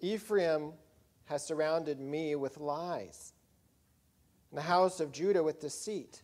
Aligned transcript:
Ephraim 0.00 0.72
has 1.26 1.46
surrounded 1.46 2.00
me 2.00 2.34
with 2.34 2.58
lies, 2.58 3.32
and 4.50 4.58
the 4.58 4.62
house 4.62 5.00
of 5.00 5.12
Judah 5.12 5.42
with 5.42 5.60
deceit. 5.60 6.22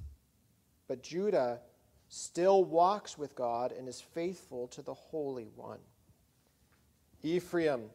But 0.88 1.03
Judah 1.03 1.61
still 2.09 2.65
walks 2.65 3.19
with 3.19 3.35
God 3.35 3.73
and 3.73 3.89
is 3.89 4.01
faithful 4.01 4.69
to 4.69 4.83
the 4.83 4.95
Holy 4.95 5.49
One. 5.54 5.81
Ephraim 7.23 7.91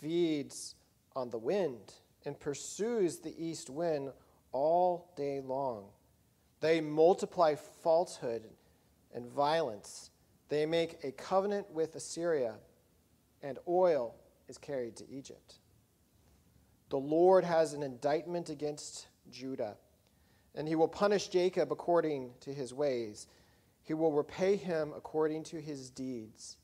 feeds 0.00 0.74
on 1.16 1.30
the 1.30 1.38
wind 1.38 1.94
and 2.24 2.38
pursues 2.38 3.18
the 3.18 3.34
east 3.42 3.70
wind 3.70 4.12
all 4.52 5.12
day 5.16 5.40
long. 5.40 5.86
They 6.60 6.80
multiply 6.80 7.54
falsehood 7.54 8.44
and 9.14 9.26
violence. 9.26 10.10
They 10.48 10.66
make 10.66 11.04
a 11.04 11.12
covenant 11.12 11.70
with 11.70 11.94
Assyria, 11.96 12.54
and 13.42 13.58
oil 13.66 14.14
is 14.50 14.58
carried 14.58 14.96
to 14.96 15.08
Egypt. 15.08 15.60
The 16.90 16.98
Lord 16.98 17.44
has 17.44 17.72
an 17.72 17.84
indictment 17.84 18.50
against 18.50 19.06
Judah, 19.30 19.76
and 20.56 20.66
he 20.66 20.74
will 20.74 20.88
punish 20.88 21.28
Jacob 21.28 21.70
according 21.70 22.32
to 22.40 22.52
his 22.52 22.74
ways. 22.74 23.28
He 23.84 23.94
will 23.94 24.12
repay 24.12 24.56
him 24.56 24.92
according 24.94 25.44
to 25.44 25.60
his 25.60 25.88
deeds. 25.88 26.56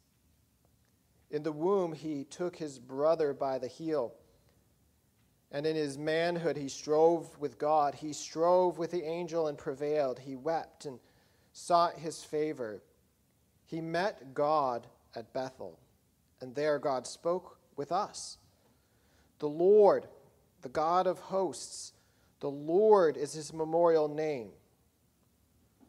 In 1.31 1.45
the 1.45 1.53
womb, 1.53 1.93
he 1.93 2.25
took 2.25 2.57
his 2.57 2.79
brother 2.79 3.33
by 3.33 3.59
the 3.59 3.69
heel. 3.69 4.13
And 5.53 5.65
in 5.65 5.77
his 5.77 5.97
manhood, 5.97 6.57
he 6.57 6.69
strove 6.69 7.39
with 7.39 7.57
God. 7.57 7.95
He 7.95 8.13
strove 8.13 8.79
with 8.79 8.91
the 8.91 9.05
angel 9.05 9.47
and 9.47 9.57
prevailed. 9.57 10.19
He 10.19 10.35
wept 10.35 10.87
and 10.87 10.99
sought 11.53 11.99
his 11.99 12.25
favor. 12.25 12.83
He 13.65 13.81
met 13.81 14.35
God 14.35 14.89
at 15.15 15.33
Bethel, 15.33 15.79
and 16.41 16.53
there 16.55 16.81
God 16.81 17.07
spoke 17.07 17.56
with 17.77 17.93
us. 17.93 18.39
The 19.39 19.49
Lord 19.49 20.07
the 20.67 20.73
God 20.73 21.07
of 21.07 21.21
hosts. 21.21 21.93
The 22.41 22.51
Lord 22.51 23.17
is 23.17 23.33
his 23.33 23.53
memorial 23.53 24.09
name. 24.09 24.51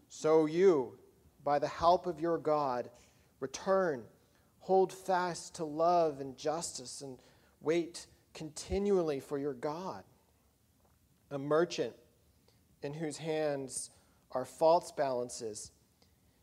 So 0.07 0.45
you, 0.45 0.99
by 1.43 1.57
the 1.57 1.67
help 1.67 2.05
of 2.05 2.19
your 2.19 2.37
God, 2.37 2.91
return, 3.39 4.03
hold 4.59 4.93
fast 4.93 5.55
to 5.55 5.65
love 5.65 6.19
and 6.19 6.37
justice, 6.37 7.01
and 7.01 7.17
wait 7.59 8.05
continually 8.35 9.19
for 9.19 9.39
your 9.39 9.55
God. 9.55 10.03
A 11.31 11.39
merchant 11.39 11.95
in 12.83 12.93
whose 12.93 13.17
hands 13.17 13.89
are 14.31 14.45
false 14.45 14.91
balances. 14.91 15.71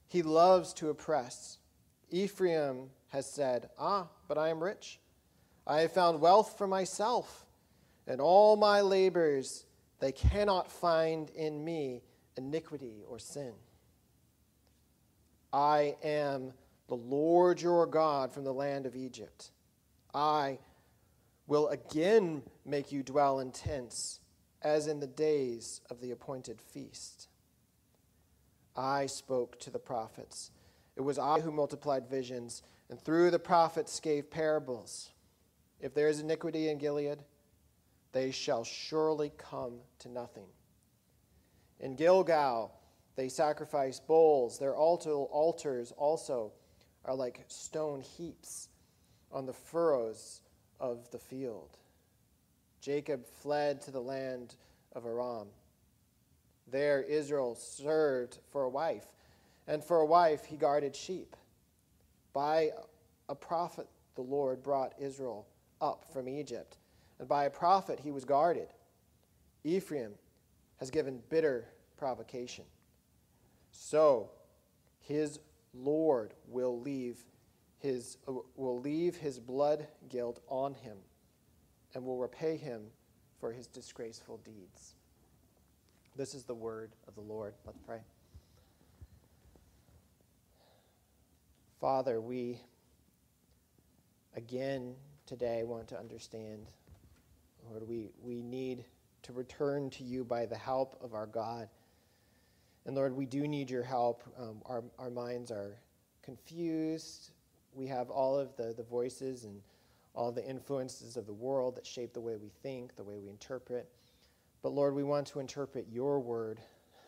He 0.08 0.23
loves 0.23 0.75
to 0.75 0.91
oppress. 0.91 1.58
Ephraim 2.11 2.91
has 3.11 3.31
said, 3.31 3.70
Ah, 3.79 4.08
but 4.27 4.39
I 4.39 4.48
am 4.48 4.61
rich. 4.61 4.98
I 5.67 5.81
have 5.81 5.93
found 5.93 6.20
wealth 6.20 6.57
for 6.59 6.67
myself 6.67 7.45
and 8.07 8.20
all 8.20 8.57
my 8.57 8.81
labors, 8.81 9.65
they 10.01 10.12
cannot 10.12 10.70
find 10.70 11.31
in 11.31 11.65
me 11.65 12.03
iniquity 12.37 13.03
or 13.09 13.19
sin. 13.19 13.53
I 15.53 15.97
am 16.03 16.53
the 16.89 16.97
Lord 16.97 17.62
your 17.62 17.87
God 17.87 18.33
from 18.33 18.45
the 18.45 18.53
land 18.53 18.87
of 18.87 18.97
Egypt. 18.97 19.53
I 20.12 20.59
will 21.47 21.69
again 21.69 22.42
make 22.67 22.92
you 22.92 23.03
dwell 23.03 23.41
in 23.41 23.53
tents, 23.53 24.20
as 24.62 24.87
in 24.87 25.01
the 25.01 25.07
days 25.07 25.81
of 25.91 26.01
the 26.01 26.11
appointed 26.11 26.61
feast. 26.61 27.29
I 28.77 29.07
spoke 29.07 29.59
to 29.61 29.70
the 29.70 29.79
prophets. 29.79 30.51
It 30.97 31.03
was 31.03 31.19
I 31.19 31.41
who 31.41 31.51
multiplied 31.51 32.09
visions, 32.09 32.62
and 32.91 33.01
through 33.01 33.31
the 33.31 33.39
prophets 33.39 34.01
gave 34.01 34.31
parables. 34.31 35.11
If 35.84 35.92
there 35.92 36.08
is 36.08 36.20
iniquity 36.20 36.70
in 36.70 36.78
Gilead, 36.78 37.18
they 38.12 38.30
shall 38.30 38.64
surely 38.64 39.30
come 39.36 39.80
to 39.98 40.08
nothing. 40.08 40.46
In 41.78 41.94
Gilgal, 41.94 42.72
they 43.17 43.28
sacrifice 43.28 44.00
bulls. 44.00 44.58
Their 44.58 44.74
altars 44.74 45.92
also 45.98 46.52
are 47.05 47.14
like 47.14 47.44
stone 47.48 48.00
heaps 48.00 48.70
on 49.30 49.44
the 49.44 49.52
furrows 49.52 50.40
of 50.80 51.11
the 51.11 51.18
field. 51.18 51.77
Jacob 52.80 53.27
fled 53.27 53.83
to 53.83 53.90
the 53.90 54.00
land 54.00 54.55
of 54.94 55.05
Aram. 55.05 55.48
There 56.67 57.02
Israel 57.02 57.56
served 57.56 58.39
for 58.50 58.62
a 58.62 58.70
wife, 58.70 59.05
and 59.67 59.84
for 59.84 59.98
a 59.98 60.06
wife 60.06 60.46
he 60.46 60.56
guarded 60.56 60.96
sheep. 60.96 61.36
By 62.33 62.70
a 63.28 63.34
prophet 63.34 63.86
the 64.14 64.23
Lord 64.23 64.62
brought 64.62 64.94
Israel 64.98 65.46
up 65.80 66.05
from 66.12 66.29
Egypt 66.29 66.79
and 67.18 67.29
by 67.29 67.45
a 67.45 67.51
prophet 67.51 68.01
he 68.01 68.11
was 68.11 68.24
guarded. 68.24 68.68
Ephraim 69.62 70.12
has 70.79 70.90
given 70.90 71.20
bitter 71.29 71.67
provocation. 71.96 72.64
So 73.70 74.30
his 75.01 75.39
Lord 75.73 76.35
will 76.48 76.80
leave 76.80 77.18
his, 77.79 78.18
will 78.57 78.80
leave 78.80 79.17
his 79.17 79.39
blood 79.39 79.86
guilt 80.08 80.40
on 80.48 80.74
him 80.74 80.96
and 81.95 82.05
will 82.05 82.18
repay 82.18 82.56
him 82.56 82.83
for 83.39 83.52
his 83.52 83.67
disgraceful 83.67 84.41
deeds. 84.45 84.95
This 86.17 86.35
is 86.35 86.45
the 86.45 86.55
word 86.55 86.92
of 87.08 87.14
the 87.14 87.20
Lord. 87.20 87.55
Let's 87.67 87.79
pray. 87.86 88.01
Father, 91.80 92.20
we 92.20 92.61
again 94.36 94.95
today 95.27 95.62
want 95.64 95.89
to 95.89 95.98
understand 95.98 96.67
Lord, 97.70 97.89
we, 97.89 98.11
we 98.23 98.42
need 98.42 98.85
to 99.23 99.33
return 99.33 99.90
to 99.90 100.05
you 100.05 100.24
by 100.24 100.46
the 100.46 100.57
help 100.57 100.98
of 101.02 101.14
our 101.14 101.27
God. 101.27 101.68
And 102.86 102.95
Lord, 102.95 103.17
we 103.17 103.24
do 103.24 103.48
need 103.48 103.70
your 103.70 103.83
help. 103.83 104.23
Um, 104.39 104.61
our, 104.67 104.85
our 104.98 105.11
minds 105.11 105.51
are 105.51 105.79
confused. 106.23 107.30
We 107.73 107.86
have 107.86 108.11
all 108.11 108.39
of 108.39 108.55
the, 108.57 108.74
the 108.77 108.83
voices 108.83 109.45
and 109.45 109.61
all 110.14 110.30
the 110.30 110.45
influences 110.45 111.17
of 111.17 111.27
the 111.27 111.33
world 111.33 111.77
that 111.77 111.86
shape 111.86 112.12
the 112.12 112.20
way 112.20 112.36
we 112.36 112.51
think, 112.62 112.95
the 112.96 113.02
way 113.02 113.18
we 113.18 113.30
interpret. 113.30 113.89
But 114.62 114.73
Lord, 114.73 114.95
we 114.95 115.02
want 115.02 115.27
to 115.29 115.41
interpret 115.41 115.86
your 115.91 116.20
word, 116.20 116.61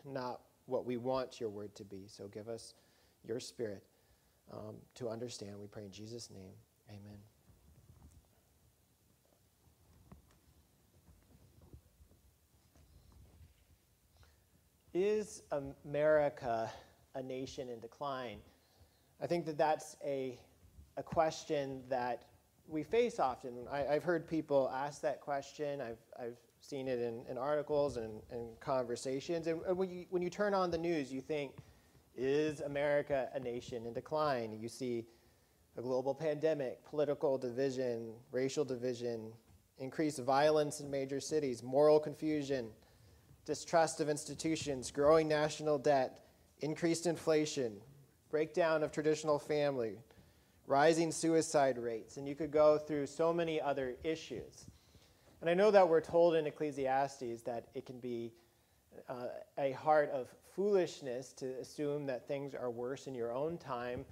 not 0.03 0.41
what 0.65 0.85
we 0.85 0.97
want 0.97 1.39
your 1.39 1.49
word 1.49 1.73
to 1.75 1.85
be. 1.85 2.05
So 2.07 2.27
give 2.27 2.49
us 2.49 2.73
your 3.23 3.39
spirit 3.39 3.83
um, 4.51 4.75
to 4.95 5.09
understand. 5.09 5.59
We 5.59 5.67
pray 5.67 5.85
in 5.85 5.91
Jesus' 5.91 6.29
name. 6.29 6.53
Amen. 6.89 7.36
Is 14.99 15.43
America 15.51 16.71
a 17.13 17.21
nation 17.21 17.69
in 17.69 17.79
decline? 17.79 18.39
I 19.21 19.27
think 19.27 19.45
that 19.45 19.55
that's 19.55 19.95
a, 20.03 20.39
a 20.97 21.03
question 21.03 21.83
that 21.87 22.23
we 22.67 22.81
face 22.81 23.19
often. 23.19 23.67
I, 23.71 23.81
have 23.81 24.03
heard 24.03 24.27
people 24.27 24.71
ask 24.73 24.99
that 25.03 25.21
question. 25.21 25.81
I've, 25.81 25.99
I've 26.19 26.39
seen 26.61 26.87
it 26.87 26.99
in, 26.99 27.23
in 27.29 27.37
articles 27.37 27.97
and, 27.97 28.23
and 28.31 28.59
conversations. 28.59 29.45
And 29.45 29.61
when 29.77 29.91
you, 29.91 30.05
when 30.09 30.23
you 30.23 30.31
turn 30.31 30.55
on 30.55 30.71
the 30.71 30.79
news, 30.79 31.13
you 31.13 31.21
think, 31.21 31.51
is 32.15 32.61
America 32.61 33.29
a 33.35 33.39
nation 33.39 33.85
in 33.85 33.93
decline? 33.93 34.51
You 34.51 34.67
see 34.67 35.05
a 35.77 35.81
global 35.83 36.15
pandemic, 36.15 36.83
political 36.83 37.37
division, 37.37 38.13
racial 38.31 38.65
division, 38.65 39.31
increased 39.77 40.17
violence 40.23 40.79
in 40.79 40.89
major 40.89 41.19
cities, 41.19 41.61
moral 41.61 41.99
confusion 41.99 42.71
distrust 43.47 44.01
of 44.01 44.09
institutions, 44.09 44.91
growing 44.91 45.25
national 45.27 45.79
debt, 45.79 46.19
increased 46.59 47.07
inflation, 47.07 47.77
breakdown 48.29 48.83
of 48.83 48.91
traditional 48.91 49.39
family, 49.39 49.97
rising 50.67 51.13
suicide 51.13 51.77
rates, 51.77 52.17
and 52.17 52.27
you 52.27 52.35
could 52.35 52.51
go 52.51 52.77
through 52.77 53.07
so 53.07 53.31
many 53.31 53.59
other 53.61 53.95
issues. 54.03 54.65
And 55.39 55.49
I 55.49 55.53
know 55.53 55.71
that 55.71 55.87
we're 55.87 56.01
told 56.01 56.35
in 56.35 56.45
Ecclesiastes 56.45 57.41
that 57.43 57.69
it 57.73 57.85
can 57.85 57.99
be 57.99 58.33
uh, 59.07 59.27
a 59.57 59.71
heart 59.71 60.09
of 60.11 60.27
foolishness 60.53 61.31
to 61.33 61.45
assume 61.61 62.05
that 62.07 62.27
things 62.27 62.53
are 62.53 62.69
worse 62.69 63.07
in 63.07 63.15
your 63.15 63.31
own 63.31 63.57
time 63.57 64.03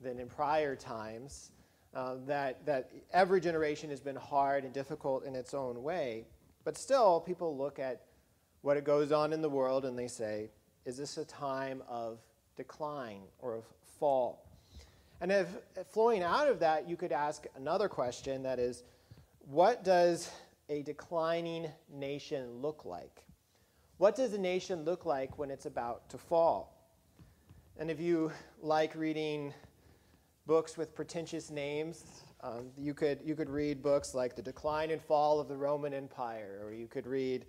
than 0.00 0.20
in 0.20 0.28
prior 0.28 0.76
times, 0.76 1.50
uh, 1.94 2.14
that, 2.26 2.64
that 2.64 2.92
every 3.12 3.40
generation 3.40 3.90
has 3.90 4.00
been 4.00 4.14
hard 4.14 4.62
and 4.62 4.72
difficult 4.72 5.24
in 5.24 5.34
its 5.34 5.52
own 5.52 5.82
way. 5.82 6.26
But 6.62 6.78
still, 6.78 7.20
people 7.20 7.56
look 7.56 7.80
at 7.80 8.02
what 8.64 8.78
it 8.78 8.84
goes 8.84 9.12
on 9.12 9.34
in 9.34 9.42
the 9.42 9.48
world 9.48 9.84
and 9.84 9.98
they 9.98 10.08
say, 10.08 10.48
is 10.86 10.96
this 10.96 11.18
a 11.18 11.24
time 11.26 11.82
of 11.86 12.18
decline 12.56 13.20
or 13.38 13.56
of 13.56 13.64
fall? 14.00 14.48
And 15.20 15.30
if, 15.30 15.48
flowing 15.90 16.22
out 16.22 16.48
of 16.48 16.58
that, 16.60 16.88
you 16.88 16.96
could 16.96 17.12
ask 17.12 17.44
another 17.56 17.90
question 17.90 18.42
that 18.42 18.58
is, 18.58 18.82
what 19.40 19.84
does 19.84 20.30
a 20.70 20.82
declining 20.82 21.70
nation 21.92 22.62
look 22.62 22.86
like? 22.86 23.24
What 23.98 24.16
does 24.16 24.32
a 24.32 24.38
nation 24.38 24.82
look 24.84 25.04
like 25.04 25.38
when 25.38 25.50
it's 25.50 25.66
about 25.66 26.08
to 26.08 26.16
fall? 26.16 26.88
And 27.78 27.90
if 27.90 28.00
you 28.00 28.32
like 28.62 28.94
reading 28.94 29.52
books 30.46 30.78
with 30.78 30.94
pretentious 30.94 31.50
names, 31.50 32.04
Um, 32.40 32.70
you, 32.76 32.94
could, 32.94 33.18
you 33.24 33.34
could 33.34 33.48
read 33.48 33.82
books 33.82 34.14
like 34.14 34.36
The 34.36 34.42
Decline 34.42 34.90
and 34.90 35.00
Fall 35.00 35.40
of 35.40 35.48
the 35.48 35.56
Roman 35.56 35.94
Empire, 35.94 36.60
or 36.62 36.72
you 36.72 36.86
could 36.86 37.06
read 37.06 37.46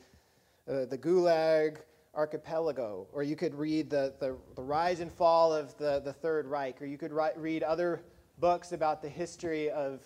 uh, 0.67 0.85
The 0.85 0.97
Gulag 0.97 1.77
Archipelago, 2.15 3.07
or 3.13 3.23
you 3.23 3.35
could 3.35 3.53
read 3.53 3.89
the, 3.89 4.13
the, 4.19 4.35
the 4.55 4.61
rise 4.61 4.99
and 4.99 5.11
fall 5.11 5.53
of 5.53 5.77
the, 5.77 6.01
the 6.03 6.13
Third 6.13 6.47
Reich, 6.47 6.81
or 6.81 6.85
you 6.85 6.97
could 6.97 7.11
ri- 7.11 7.35
read 7.35 7.63
other 7.63 8.01
books 8.39 8.71
about 8.71 9.01
the 9.01 9.09
history 9.09 9.69
of 9.69 10.01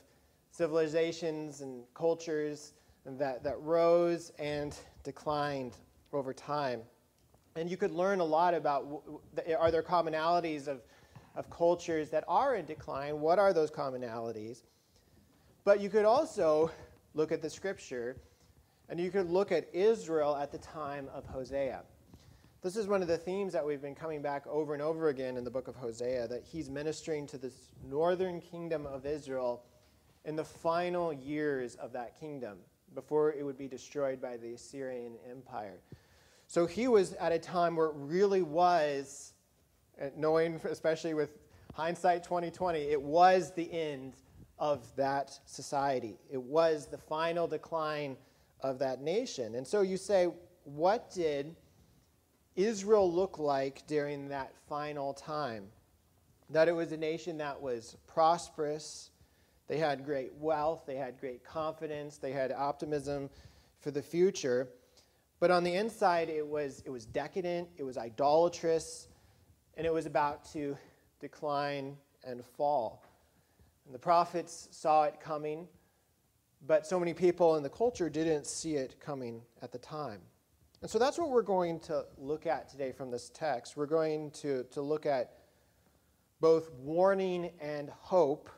civilizations 0.51 1.61
and 1.61 1.83
cultures 1.93 2.73
that, 3.05 3.43
that 3.43 3.59
rose 3.61 4.31
and 4.39 4.75
declined 5.03 5.73
over 6.13 6.33
time. 6.33 6.81
And 7.55 7.69
you 7.69 7.77
could 7.77 7.91
learn 7.91 8.19
a 8.19 8.25
lot 8.25 8.53
about 8.53 9.03
are 9.57 9.71
there 9.71 9.83
commonalities 9.83 10.67
of, 10.67 10.81
of 11.35 11.49
cultures 11.49 12.09
that 12.09 12.23
are 12.27 12.55
in 12.55 12.65
decline? 12.65 13.19
What 13.19 13.39
are 13.39 13.53
those 13.53 13.71
commonalities? 13.71 14.63
But 15.63 15.79
you 15.79 15.89
could 15.89 16.05
also 16.05 16.71
look 17.13 17.31
at 17.31 17.41
the 17.41 17.49
scripture 17.49 18.17
and 18.89 18.99
you 18.99 19.11
could 19.11 19.29
look 19.29 19.51
at 19.51 19.67
Israel 19.73 20.35
at 20.35 20.51
the 20.51 20.57
time 20.57 21.07
of 21.13 21.25
Hosea. 21.25 21.83
This 22.61 22.75
is 22.75 22.87
one 22.87 23.01
of 23.01 23.07
the 23.07 23.17
themes 23.17 23.53
that 23.53 23.65
we've 23.65 23.81
been 23.81 23.95
coming 23.95 24.21
back 24.21 24.45
over 24.47 24.73
and 24.73 24.81
over 24.81 25.09
again 25.09 25.37
in 25.37 25.43
the 25.43 25.51
book 25.51 25.67
of 25.67 25.75
Hosea 25.75 26.27
that 26.27 26.43
he's 26.43 26.69
ministering 26.69 27.25
to 27.27 27.37
this 27.37 27.71
northern 27.87 28.41
kingdom 28.41 28.85
of 28.85 29.05
Israel 29.05 29.63
in 30.25 30.35
the 30.35 30.43
final 30.43 31.13
years 31.13 31.75
of 31.75 31.93
that 31.93 32.19
kingdom 32.19 32.57
before 32.95 33.31
it 33.31 33.45
would 33.45 33.57
be 33.57 33.67
destroyed 33.67 34.19
by 34.19 34.35
the 34.37 34.53
Assyrian 34.53 35.13
Empire. 35.29 35.79
So 36.47 36.65
he 36.65 36.87
was 36.87 37.13
at 37.13 37.31
a 37.31 37.39
time 37.39 37.75
where 37.75 37.87
it 37.87 37.93
really 37.95 38.41
was, 38.41 39.33
knowing 40.17 40.59
especially 40.65 41.13
with 41.13 41.37
hindsight 41.73 42.23
2020, 42.23 42.79
it 42.79 43.01
was 43.01 43.53
the 43.53 43.71
end 43.71 44.15
of 44.57 44.83
that 44.95 45.39
society. 45.45 46.17
It 46.29 46.41
was 46.41 46.87
the 46.87 46.97
final 46.97 47.47
decline 47.47 48.17
of 48.61 48.79
that 48.79 49.01
nation. 49.01 49.55
And 49.55 49.65
so 49.65 49.81
you 49.81 49.97
say, 49.97 50.27
what 50.63 51.11
did 51.11 51.55
Israel 52.55 53.11
look 53.11 53.39
like 53.39 53.85
during 53.87 54.29
that 54.29 54.53
final 54.67 55.13
time? 55.13 55.67
That 56.49 56.67
it 56.67 56.73
was 56.73 56.91
a 56.91 56.97
nation 56.97 57.37
that 57.37 57.61
was 57.61 57.95
prosperous, 58.07 59.11
they 59.67 59.77
had 59.77 60.03
great 60.03 60.33
wealth, 60.35 60.83
they 60.87 60.95
had 60.95 61.19
great 61.19 61.43
confidence, 61.43 62.17
they 62.17 62.31
had 62.31 62.51
optimism 62.51 63.29
for 63.79 63.91
the 63.91 64.01
future. 64.01 64.67
But 65.39 65.51
on 65.51 65.63
the 65.63 65.75
inside, 65.75 66.27
it 66.27 66.45
was, 66.45 66.81
it 66.85 66.89
was 66.89 67.05
decadent, 67.05 67.69
it 67.77 67.83
was 67.83 67.97
idolatrous, 67.97 69.07
and 69.77 69.85
it 69.85 69.93
was 69.93 70.05
about 70.05 70.43
to 70.53 70.75
decline 71.19 71.95
and 72.25 72.43
fall. 72.43 73.05
And 73.85 73.95
the 73.95 73.99
prophets 73.99 74.67
saw 74.71 75.03
it 75.05 75.19
coming, 75.21 75.67
but 76.67 76.85
so 76.85 76.99
many 76.99 77.13
people 77.13 77.55
in 77.55 77.63
the 77.63 77.69
culture 77.69 78.09
didn't 78.09 78.45
see 78.45 78.75
it 78.75 78.99
coming 78.99 79.41
at 79.61 79.71
the 79.71 79.77
time. 79.77 80.21
And 80.81 80.89
so 80.89 80.97
that's 80.97 81.17
what 81.17 81.29
we're 81.29 81.41
going 81.41 81.79
to 81.81 82.05
look 82.17 82.45
at 82.45 82.69
today 82.69 82.91
from 82.91 83.11
this 83.11 83.29
text. 83.29 83.75
We're 83.75 83.85
going 83.85 84.31
to, 84.31 84.63
to 84.71 84.81
look 84.81 85.05
at 85.05 85.33
both 86.39 86.71
warning 86.71 87.51
and 87.59 87.89
hope 87.89 88.49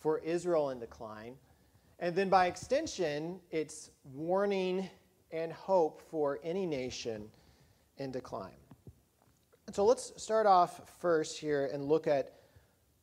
for 0.00 0.18
Israel 0.18 0.70
in 0.70 0.80
decline. 0.80 1.34
And 2.00 2.14
then 2.14 2.28
by 2.28 2.46
extension, 2.46 3.40
it's 3.50 3.90
warning 4.14 4.88
and 5.30 5.52
hope 5.52 6.02
for 6.10 6.38
any 6.42 6.66
nation 6.66 7.28
in 7.98 8.10
decline. 8.10 8.52
And 9.66 9.74
so 9.74 9.84
let's 9.84 10.12
start 10.20 10.46
off 10.46 10.80
first 11.00 11.38
here 11.38 11.68
and 11.72 11.84
look 11.84 12.06
at 12.06 12.34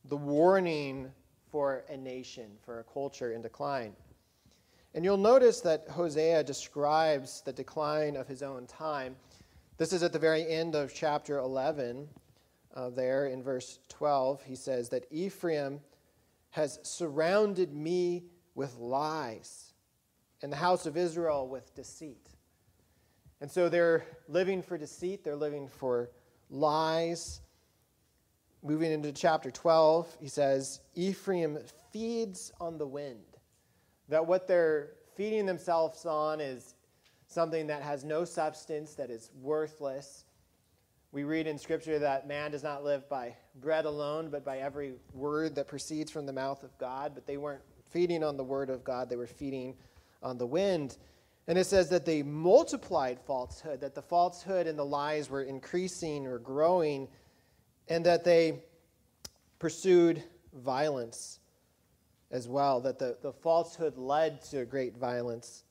the 0.06 0.18
warning 0.18 1.12
for 1.52 1.84
a 1.90 1.96
nation, 1.96 2.52
for 2.64 2.80
a 2.80 2.84
culture 2.84 3.34
in 3.34 3.42
decline. 3.42 3.94
And 4.96 5.04
you'll 5.04 5.18
notice 5.18 5.60
that 5.60 5.90
Hosea 5.90 6.42
describes 6.46 7.42
the 7.42 7.52
decline 7.52 8.16
of 8.16 8.30
his 8.30 8.42
own 8.42 8.66
time. 8.66 9.18
This 9.78 9.92
is 9.92 10.04
at 10.04 10.14
the 10.14 10.20
very 10.20 10.48
end 10.48 10.74
of 10.74 10.94
chapter 10.94 11.38
11, 11.38 12.08
uh, 12.74 12.90
there 12.92 13.28
in 13.28 13.44
verse 13.44 13.80
12. 13.90 14.42
He 14.44 14.56
says 14.56 14.88
that 14.90 15.06
Ephraim 15.12 15.82
has 16.52 16.80
surrounded 16.84 17.74
me 17.74 18.24
with 18.56 18.78
lies, 18.78 19.74
and 20.42 20.50
the 20.50 20.56
house 20.56 20.86
of 20.86 20.96
Israel 20.96 21.50
with 21.50 21.76
deceit. 21.76 22.30
And 23.42 23.52
so 23.52 23.68
they're 23.68 24.06
living 24.30 24.62
for 24.62 24.78
deceit, 24.78 25.26
they're 25.26 25.36
living 25.36 25.68
for 25.68 26.10
lies. 26.50 27.42
Moving 28.64 28.94
into 28.94 29.12
chapter 29.12 29.52
12, 29.52 30.16
he 30.22 30.30
says, 30.30 30.80
Ephraim 30.96 31.60
feeds 31.92 32.54
on 32.62 32.78
the 32.78 32.88
wind. 32.88 33.35
That 34.10 34.26
what 34.26 34.48
they're 34.48 34.92
feeding 35.16 35.46
themselves 35.46 36.06
on 36.06 36.40
is 36.40 36.76
something 37.28 37.68
that 37.68 37.82
has 37.82 38.04
no 38.04 38.26
substance, 38.26 38.96
that 38.96 39.10
is 39.10 39.32
worthless, 39.42 40.26
we 41.16 41.24
read 41.24 41.48
in 41.48 41.58
Scripture 41.58 41.98
that 41.98 42.28
man 42.28 42.52
does 42.52 42.62
not 42.62 42.84
live 42.84 43.08
by 43.08 43.38
bread 43.62 43.86
alone, 43.86 44.28
but 44.30 44.44
by 44.44 44.58
every 44.58 44.96
word 45.14 45.56
that 45.56 45.66
proceeds 45.66 46.12
from 46.12 46.26
the 46.26 46.34
mouth 46.34 46.62
of 46.62 46.78
God. 46.78 47.14
But 47.16 47.26
they 47.26 47.38
weren't 47.38 47.62
feeding 47.90 48.22
on 48.22 48.36
the 48.36 48.44
word 48.44 48.70
of 48.70 48.84
God, 48.84 49.10
they 49.10 49.16
were 49.16 49.26
feeding 49.26 49.76
on 50.22 50.38
the 50.38 50.46
wind. 50.46 50.98
And 51.48 51.58
it 51.58 51.68
says 51.68 51.88
that 51.92 52.06
they 52.06 52.22
multiplied 52.22 53.18
falsehood, 53.22 53.80
that 53.80 53.96
the 53.96 54.02
falsehood 54.02 54.68
and 54.68 54.78
the 54.78 54.84
lies 54.84 55.30
were 55.30 55.44
increasing 55.44 56.28
or 56.28 56.38
growing, 56.38 57.08
and 57.88 58.06
that 58.06 58.26
they 58.26 58.60
pursued 59.58 60.22
violence 60.54 61.40
as 62.32 62.48
well, 62.48 62.82
that 62.82 63.00
the, 63.00 63.18
the 63.22 63.32
falsehood 63.32 63.98
led 63.98 64.44
to 64.46 64.66
great 64.66 64.98
violence, 64.98 65.64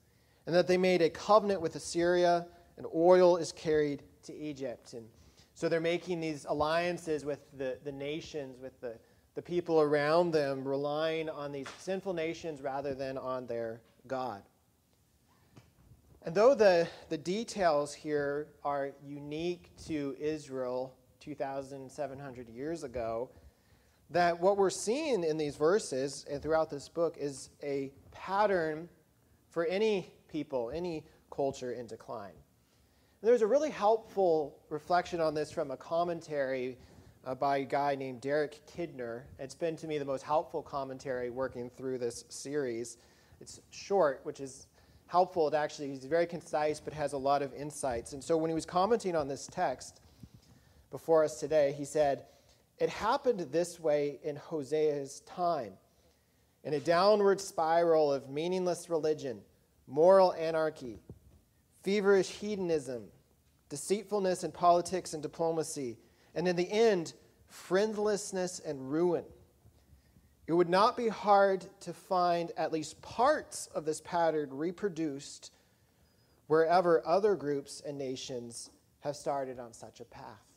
and 0.47 0.55
that 0.55 0.67
they 0.67 0.77
made 0.77 1.03
a 1.03 1.11
covenant 1.11 1.61
with 1.61 1.77
Assyria, 1.77 2.47
and 2.77 2.87
oil 2.95 3.37
is 3.37 3.53
carried 3.53 4.03
to 4.25 4.35
Egypt. 4.35 4.95
And 4.95 5.07
so 5.55 5.69
they're 5.69 5.81
making 5.81 6.21
these 6.21 6.47
alliances 6.49 7.25
with 7.25 7.41
the, 7.57 7.79
the 7.85 7.93
nations, 7.93 8.59
with 8.61 8.79
the, 8.81 8.95
the 9.35 9.43
people 9.43 9.81
around 9.81 10.33
them, 10.33 10.67
relying 10.67 11.29
on 11.29 11.53
these 11.53 11.69
sinful 11.79 12.13
nations 12.13 12.61
rather 12.61 12.95
than 12.95 13.17
on 13.19 13.47
their 13.47 13.81
God. 14.07 14.43
And 16.23 16.35
though 16.35 16.55
the, 16.55 16.89
the 17.11 17.19
details 17.19 17.93
here 17.93 18.49
are 18.65 18.93
unique 19.07 19.71
to 19.87 20.17
Israel 20.19 20.95
2,700 21.21 22.49
years 22.49 22.83
ago, 22.83 23.29
that 24.15 24.41
what 24.41 24.57
we're 24.57 24.71
seeing 24.71 25.25
in 25.25 25.37
these 25.37 25.57
verses 25.57 26.25
and 26.31 26.41
throughout 26.41 26.71
this 26.71 26.89
book 26.89 27.17
is 27.19 27.51
a 27.65 27.91
pattern 28.13 28.89
for 29.51 29.67
any 29.67 30.09
people, 30.29 30.71
any 30.73 31.03
culture 31.33 31.73
in 31.73 31.85
decline. 31.89 32.33
There's 33.23 33.43
a 33.43 33.47
really 33.47 33.71
helpful 33.71 34.61
reflection 34.71 35.21
on 35.21 35.35
this 35.35 35.51
from 35.51 35.73
a 35.73 35.77
commentary 35.77 36.79
uh, 37.25 37.35
by 37.35 37.57
a 37.57 37.65
guy 37.65 37.97
named 37.97 38.21
Derek 38.21 38.61
Kidner. 38.69 39.23
It's 39.41 39.57
been 39.57 39.77
to 39.79 39.89
me 39.89 39.99
the 39.99 40.05
most 40.05 40.23
helpful 40.23 40.63
commentary 40.63 41.31
working 41.31 41.69
through 41.77 41.99
this 41.99 42.25
series. 42.29 42.99
It's 43.41 43.63
short, 43.71 44.21
which 44.23 44.39
is 44.39 44.69
helpful. 45.09 45.49
It 45.49 45.55
actually 45.55 45.89
he's 45.89 46.05
very 46.05 46.27
concise, 46.27 46.79
but 46.79 46.93
has 46.93 47.15
a 47.15 47.19
lot 47.19 47.43
of 47.43 47.53
insights. 47.53 48.13
And 48.13 48.23
so 48.23 48.37
when 48.37 48.49
he 48.49 48.55
was 48.55 48.65
commenting 48.65 49.17
on 49.17 49.27
this 49.27 49.49
text 49.49 50.03
before 50.93 51.25
us 51.25 51.41
today, 51.41 51.75
he 51.77 51.85
said, 51.85 52.27
"It 52.79 52.89
happened 52.89 53.41
this 53.41 53.79
way 53.79 54.19
in 54.23 54.37
Hosea's 54.37 55.21
time, 55.21 55.79
in 56.63 56.75
a 56.75 56.81
downward 56.81 57.41
spiral 57.41 58.13
of 58.13 58.29
meaningless 58.29 58.91
religion, 58.91 59.43
moral 59.87 60.33
anarchy." 60.35 61.01
feverish 61.85 62.31
hedonism, 62.31 63.13
deceitfulness 63.69 64.43
in 64.43 64.51
politics 64.51 65.13
and 65.13 65.23
diplomacy, 65.23 65.99
and 66.35 66.49
in 66.49 66.57
the 66.57 66.71
end, 66.71 67.13
friendlessness 67.47 68.59
and 68.59 68.91
ruin. 68.91 69.25
It 70.47 70.55
would 70.55 70.69
not 70.69 70.97
be 70.97 71.09
hard 71.09 71.67
to 71.81 71.93
find 71.93 72.53
at 72.57 72.73
least 72.73 73.01
parts 73.03 73.67
of 73.69 73.85
this 73.85 74.01
pattern 74.01 74.53
reproduced 74.53 75.53
wherever 76.47 77.07
other 77.07 77.35
groups 77.35 77.81
and 77.85 77.97
nations 77.97 78.71
have 79.01 79.17
started 79.17 79.59
on 79.59 79.73
such 79.73 80.01
a 80.01 80.05
path. 80.05 80.54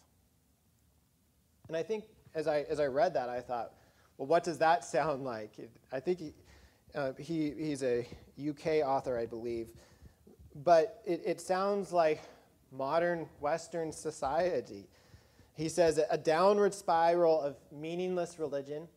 And 1.68 1.76
I 1.76 1.84
think 1.84 2.06
as 2.34 2.48
I, 2.48 2.62
as 2.70 2.80
I 2.80 2.86
read 2.86 3.14
that, 3.16 3.30
I 3.30 3.42
thought, 3.42 3.74
well, 4.18 4.28
what 4.28 4.44
does 4.44 4.58
that 4.60 4.84
sound 4.96 5.24
like? 5.24 5.54
I 5.92 6.00
think 6.00 6.20
he, 6.20 6.34
uh, 6.96 7.14
he, 7.18 7.52
he's 7.52 7.84
a 7.84 8.08
UK 8.40 8.86
author, 8.86 9.18
I 9.18 9.26
believe 9.26 9.70
but 10.64 11.02
it, 11.06 11.22
it 11.26 11.42
sounds 11.42 11.92
like 11.92 12.22
modern 12.72 13.28
Western 13.40 13.92
society. 13.92 14.88
He 15.54 15.70
says 15.70 16.00
a 16.10 16.18
downward 16.18 16.74
spiral 16.74 17.42
of 17.42 17.56
meaningless 17.72 18.40
religion. 18.40 18.88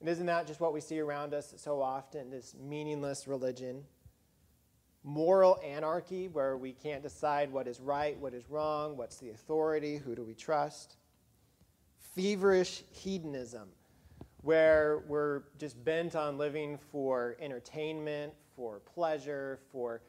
And 0.00 0.08
isn't 0.08 0.26
that 0.26 0.46
just 0.46 0.60
what 0.60 0.72
we 0.72 0.80
see 0.80 1.00
around 1.00 1.32
us 1.32 1.54
so 1.56 1.80
often, 1.80 2.30
this 2.30 2.54
meaningless 2.54 3.26
religion? 3.26 3.82
Moral 5.04 5.58
anarchy, 5.64 6.28
where 6.28 6.56
we 6.56 6.72
can't 6.72 7.02
decide 7.02 7.50
what 7.50 7.66
is 7.66 7.80
right, 7.80 8.18
what 8.18 8.34
is 8.34 8.50
wrong, 8.50 8.96
what's 8.96 9.16
the 9.16 9.30
authority, 9.30 9.96
who 9.96 10.14
do 10.14 10.24
we 10.24 10.34
trust? 10.34 10.96
Feverish 12.14 12.82
hedonism, 12.90 13.68
where 14.42 15.02
we're 15.06 15.42
just 15.58 15.82
bent 15.84 16.14
on 16.14 16.38
living 16.38 16.78
for 16.90 17.36
entertainment, 17.40 18.32
for 18.54 18.80
pleasure, 18.80 19.58
for 19.70 20.00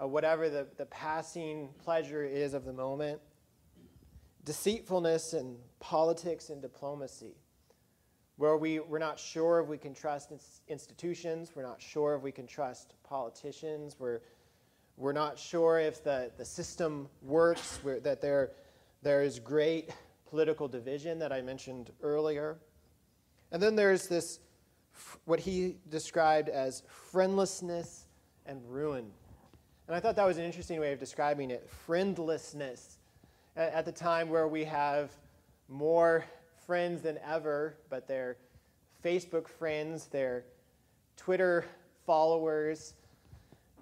uh, 0.00 0.06
whatever 0.06 0.48
the, 0.48 0.66
the 0.78 0.86
passing 0.86 1.68
pleasure 1.82 2.24
is 2.24 2.54
of 2.54 2.64
the 2.64 2.72
moment. 2.72 3.20
Deceitfulness 4.44 5.34
in 5.34 5.56
politics 5.80 6.50
and 6.50 6.62
diplomacy, 6.62 7.34
where 8.36 8.56
we, 8.56 8.78
we're 8.78 8.98
not 8.98 9.18
sure 9.18 9.60
if 9.60 9.68
we 9.68 9.76
can 9.76 9.92
trust 9.92 10.32
institutions, 10.68 11.52
we're 11.54 11.62
not 11.62 11.80
sure 11.82 12.14
if 12.14 12.22
we 12.22 12.32
can 12.32 12.46
trust 12.46 12.94
politicians, 13.02 13.96
we're, 13.98 14.20
we're 14.96 15.12
not 15.12 15.38
sure 15.38 15.78
if 15.78 16.02
the, 16.02 16.30
the 16.38 16.44
system 16.44 17.08
works, 17.22 17.80
that 17.84 18.22
there, 18.22 18.52
there 19.02 19.22
is 19.22 19.38
great 19.38 19.90
political 20.30 20.68
division 20.68 21.18
that 21.18 21.32
I 21.32 21.42
mentioned 21.42 21.90
earlier. 22.02 22.58
And 23.52 23.60
then 23.60 23.74
there's 23.74 24.06
this, 24.06 24.38
what 25.24 25.40
he 25.40 25.76
described 25.88 26.48
as 26.48 26.82
friendlessness 26.86 28.06
and 28.46 28.62
ruin. 28.68 29.10
And 29.88 29.96
I 29.96 30.00
thought 30.00 30.14
that 30.16 30.26
was 30.26 30.38
an 30.38 30.44
interesting 30.44 30.78
way 30.78 30.92
of 30.92 31.00
describing 31.00 31.50
it 31.50 31.68
friendlessness. 31.68 32.98
At 33.56 33.84
the 33.84 33.92
time 33.92 34.28
where 34.28 34.46
we 34.46 34.64
have 34.64 35.10
more 35.68 36.24
friends 36.64 37.02
than 37.02 37.18
ever, 37.26 37.74
but 37.90 38.06
they're 38.06 38.36
Facebook 39.04 39.48
friends, 39.48 40.06
they're 40.06 40.44
Twitter 41.16 41.64
followers, 42.06 42.94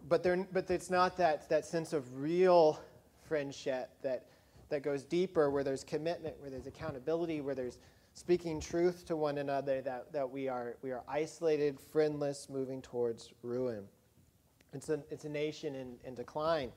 but, 0.09 0.23
they're, 0.23 0.47
but 0.52 0.71
it's 0.71 0.90
not 0.90 1.19
that, 1.19 1.49
that 1.50 1.67
sense 1.67 1.93
of 1.93 2.21
real 2.21 2.81
friendship 3.28 3.90
that, 4.02 4.25
that 4.68 4.82
goes 4.82 5.04
deeper, 5.04 5.50
where 5.50 5.64
there's 5.64 5.84
commitment, 5.84 6.38
where 6.40 6.50
there's 6.50 6.66
accountability, 6.66 7.40
where 7.40 7.54
there's 7.54 7.78
speaking 8.14 8.60
truth 8.60 9.06
to 9.06 9.16
one 9.16 9.38
another, 9.38 9.80
that, 9.82 10.12
that 10.12 10.28
we, 10.28 10.48
are, 10.48 10.76
we 10.82 10.90
are 10.90 11.02
isolated, 11.08 11.78
friendless, 11.80 12.48
moving 12.48 12.82
towards 12.82 13.32
ruin. 13.42 13.84
It's 14.72 14.88
a, 14.88 15.00
it's 15.10 15.25
a 15.25 15.28
nation 15.28 15.75
in, 15.75 15.96
in 16.04 16.14
decline. 16.14 16.72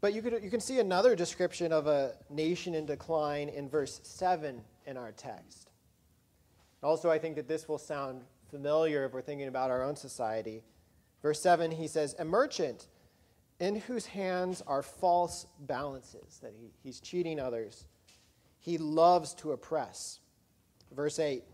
But 0.00 0.14
you, 0.14 0.22
could, 0.22 0.42
you 0.42 0.50
can 0.50 0.60
see 0.60 0.80
another 0.80 1.14
description 1.14 1.72
of 1.72 1.86
a 1.86 2.14
nation 2.30 2.74
in 2.74 2.86
decline 2.86 3.48
in 3.48 3.68
verse 3.68 4.00
7 4.02 4.62
in 4.86 4.96
our 4.96 5.12
text. 5.12 5.70
Also, 6.82 7.10
I 7.10 7.18
think 7.18 7.36
that 7.36 7.48
this 7.48 7.68
will 7.68 7.78
sound 7.78 8.22
familiar 8.50 9.04
if 9.04 9.12
we're 9.12 9.20
thinking 9.20 9.48
about 9.48 9.70
our 9.70 9.82
own 9.82 9.96
society. 9.96 10.62
Verse 11.22 11.40
7, 11.40 11.70
he 11.70 11.86
says, 11.86 12.14
A 12.18 12.24
merchant 12.24 12.86
in 13.60 13.76
whose 13.76 14.06
hands 14.06 14.62
are 14.66 14.82
false 14.82 15.46
balances, 15.60 16.40
that 16.42 16.54
he, 16.58 16.72
he's 16.82 16.98
cheating 16.98 17.38
others. 17.38 17.86
He 18.58 18.78
loves 18.78 19.34
to 19.34 19.52
oppress. 19.52 20.18
Verse 20.92 21.18
8, 21.18 21.44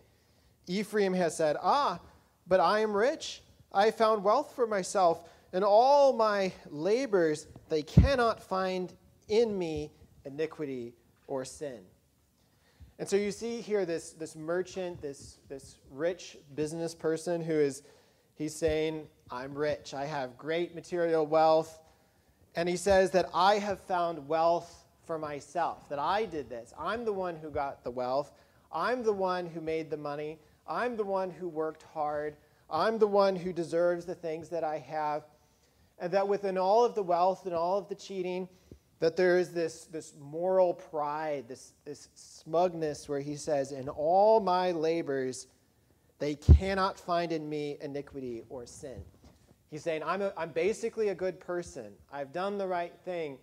Ephraim 0.67 1.13
has 1.13 1.37
said, 1.37 1.57
Ah, 1.63 2.01
but 2.47 2.61
I 2.61 2.81
am 2.81 2.97
rich 2.97 3.43
I 3.77 3.91
found 3.91 4.25
wealth 4.25 4.55
for 4.55 4.67
myself, 4.67 5.29
and 5.53 5.63
all 5.63 6.15
my 6.15 6.53
labors 6.71 7.47
they 7.69 7.83
cannot 7.83 8.43
find 8.43 8.93
in 9.29 9.59
me 9.59 9.93
iniquity 10.25 10.95
or 11.27 11.45
sin. 11.45 11.81
And 12.99 13.07
so 13.07 13.17
you 13.17 13.31
see 13.31 13.61
here 13.61 13.85
this, 13.85 14.13
this 14.13 14.35
merchant, 14.35 15.03
this, 15.03 15.39
this 15.49 15.77
rich 15.91 16.39
business 16.55 16.95
person 16.95 17.43
who 17.43 17.53
is, 17.53 17.83
he's 18.35 18.55
saying, 18.55 19.07
I'm 19.31 19.55
rich, 19.55 19.93
I 19.93 20.07
have 20.07 20.39
great 20.39 20.75
material 20.75 21.27
wealth. 21.27 21.79
And 22.57 22.69
he 22.69 22.77
says 22.77 23.11
that 23.11 23.29
I 23.35 23.59
have 23.59 23.81
found 23.81 24.27
wealth 24.27 24.87
for 25.05 25.19
myself, 25.19 25.89
that 25.91 25.99
I 25.99 26.25
did 26.25 26.49
this. 26.49 26.73
I'm 26.79 27.05
the 27.05 27.13
one 27.13 27.37
who 27.37 27.51
got 27.51 27.85
the 27.85 27.91
wealth. 27.91 28.33
I'm 28.73 29.03
the 29.03 29.13
one 29.13 29.47
who 29.47 29.61
made 29.61 29.91
the 29.91 29.97
money. 29.97 30.39
I'm 30.67 30.97
the 30.97 31.05
one 31.05 31.31
who 31.31 31.49
worked 31.49 31.85
hard. 31.95 32.37
I'm 32.69 32.99
the 32.99 33.07
one 33.07 33.37
who 33.37 33.53
deserves 33.53 34.05
the 34.05 34.15
things 34.15 34.49
that 34.49 34.65
I 34.65 34.79
have. 34.79 35.23
And 35.99 36.13
that 36.13 36.27
within 36.27 36.59
all 36.59 36.85
of 36.85 36.95
the 36.95 37.03
wealth 37.03 37.47
and 37.47 37.55
all 37.55 37.79
of 37.79 37.89
the 37.89 37.95
cheating, 37.95 38.49
that 38.99 39.17
there 39.17 39.39
is 39.39 39.51
this, 39.51 39.85
this 39.85 40.15
moral 40.19 40.75
pride, 40.75 41.45
this, 41.49 41.75
this 41.85 42.09
smugness 42.15 43.09
where 43.09 43.21
he 43.21 43.37
says, 43.37 43.73
In 43.73 43.89
all 43.89 44.41
my 44.41 44.73
labors, 44.73 45.47
they 46.19 46.35
cannot 46.35 46.99
find 46.99 47.31
in 47.31 47.49
me 47.49 47.77
iniquity 47.81 48.43
or 48.49 48.67
sin. 48.67 49.03
He's 49.71 49.83
saying, 49.83 50.03
I'm, 50.05 50.23
a, 50.23 50.33
I'm 50.37 50.51
basically 50.51 51.09
a 51.09 51.15
good 51.15 51.41
person. 51.41 51.93
I've 52.13 52.33
done 52.33 52.59
the 52.59 52.67
right 52.67 52.93
thing. 53.05 53.39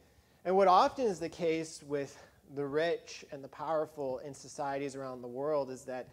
And 0.45 0.55
what 0.55 0.67
often 0.67 1.05
is 1.05 1.19
the 1.19 1.29
case 1.29 1.83
with 1.87 2.17
the 2.55 2.65
rich 2.65 3.25
and 3.31 3.43
the 3.43 3.47
powerful 3.47 4.19
in 4.19 4.33
societies 4.33 4.95
around 4.95 5.21
the 5.21 5.27
world 5.27 5.69
is 5.69 5.83
that 5.85 6.07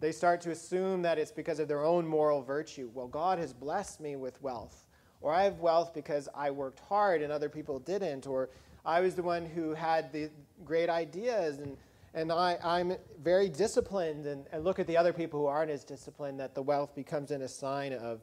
they 0.00 0.12
start 0.12 0.40
to 0.42 0.50
assume 0.50 1.02
that 1.02 1.18
it's 1.18 1.32
because 1.32 1.58
of 1.58 1.66
their 1.66 1.84
own 1.84 2.06
moral 2.06 2.42
virtue. 2.42 2.90
Well, 2.94 3.08
God 3.08 3.38
has 3.38 3.52
blessed 3.52 4.00
me 4.00 4.16
with 4.16 4.40
wealth. 4.42 4.84
Or 5.20 5.32
I 5.32 5.42
have 5.42 5.58
wealth 5.58 5.92
because 5.92 6.28
I 6.34 6.50
worked 6.50 6.78
hard 6.80 7.22
and 7.22 7.32
other 7.32 7.48
people 7.48 7.80
didn't. 7.80 8.26
Or 8.26 8.50
I 8.86 9.00
was 9.00 9.16
the 9.16 9.22
one 9.22 9.44
who 9.44 9.74
had 9.74 10.12
the 10.12 10.30
great 10.64 10.88
ideas 10.88 11.58
and, 11.58 11.76
and 12.14 12.30
I, 12.30 12.58
I'm 12.62 12.92
very 13.20 13.48
disciplined. 13.48 14.26
And, 14.26 14.46
and 14.52 14.62
look 14.62 14.78
at 14.78 14.86
the 14.86 14.96
other 14.96 15.12
people 15.12 15.40
who 15.40 15.46
aren't 15.46 15.72
as 15.72 15.82
disciplined, 15.82 16.38
that 16.38 16.54
the 16.54 16.62
wealth 16.62 16.94
becomes 16.94 17.32
in 17.32 17.42
a 17.42 17.48
sign 17.48 17.92
of 17.92 18.20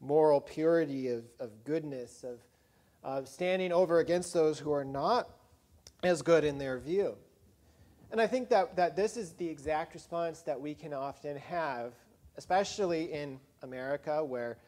moral 0.00 0.40
purity, 0.40 1.08
of, 1.08 1.24
of 1.40 1.50
goodness, 1.64 2.24
of, 2.24 2.38
of 3.02 3.28
standing 3.28 3.72
over 3.72 3.98
against 3.98 4.32
those 4.34 4.58
who 4.58 4.72
are 4.72 4.84
not 4.84 5.28
as 6.02 6.22
good 6.22 6.44
in 6.44 6.58
their 6.58 6.78
view. 6.78 7.16
And 8.10 8.20
I 8.20 8.26
think 8.26 8.48
that, 8.50 8.76
that 8.76 8.96
this 8.96 9.16
is 9.16 9.32
the 9.32 9.48
exact 9.48 9.94
response 9.94 10.42
that 10.42 10.60
we 10.60 10.74
can 10.74 10.92
often 10.92 11.36
have, 11.36 11.94
especially 12.36 13.12
in 13.12 13.40
America, 13.62 14.24
where 14.24 14.58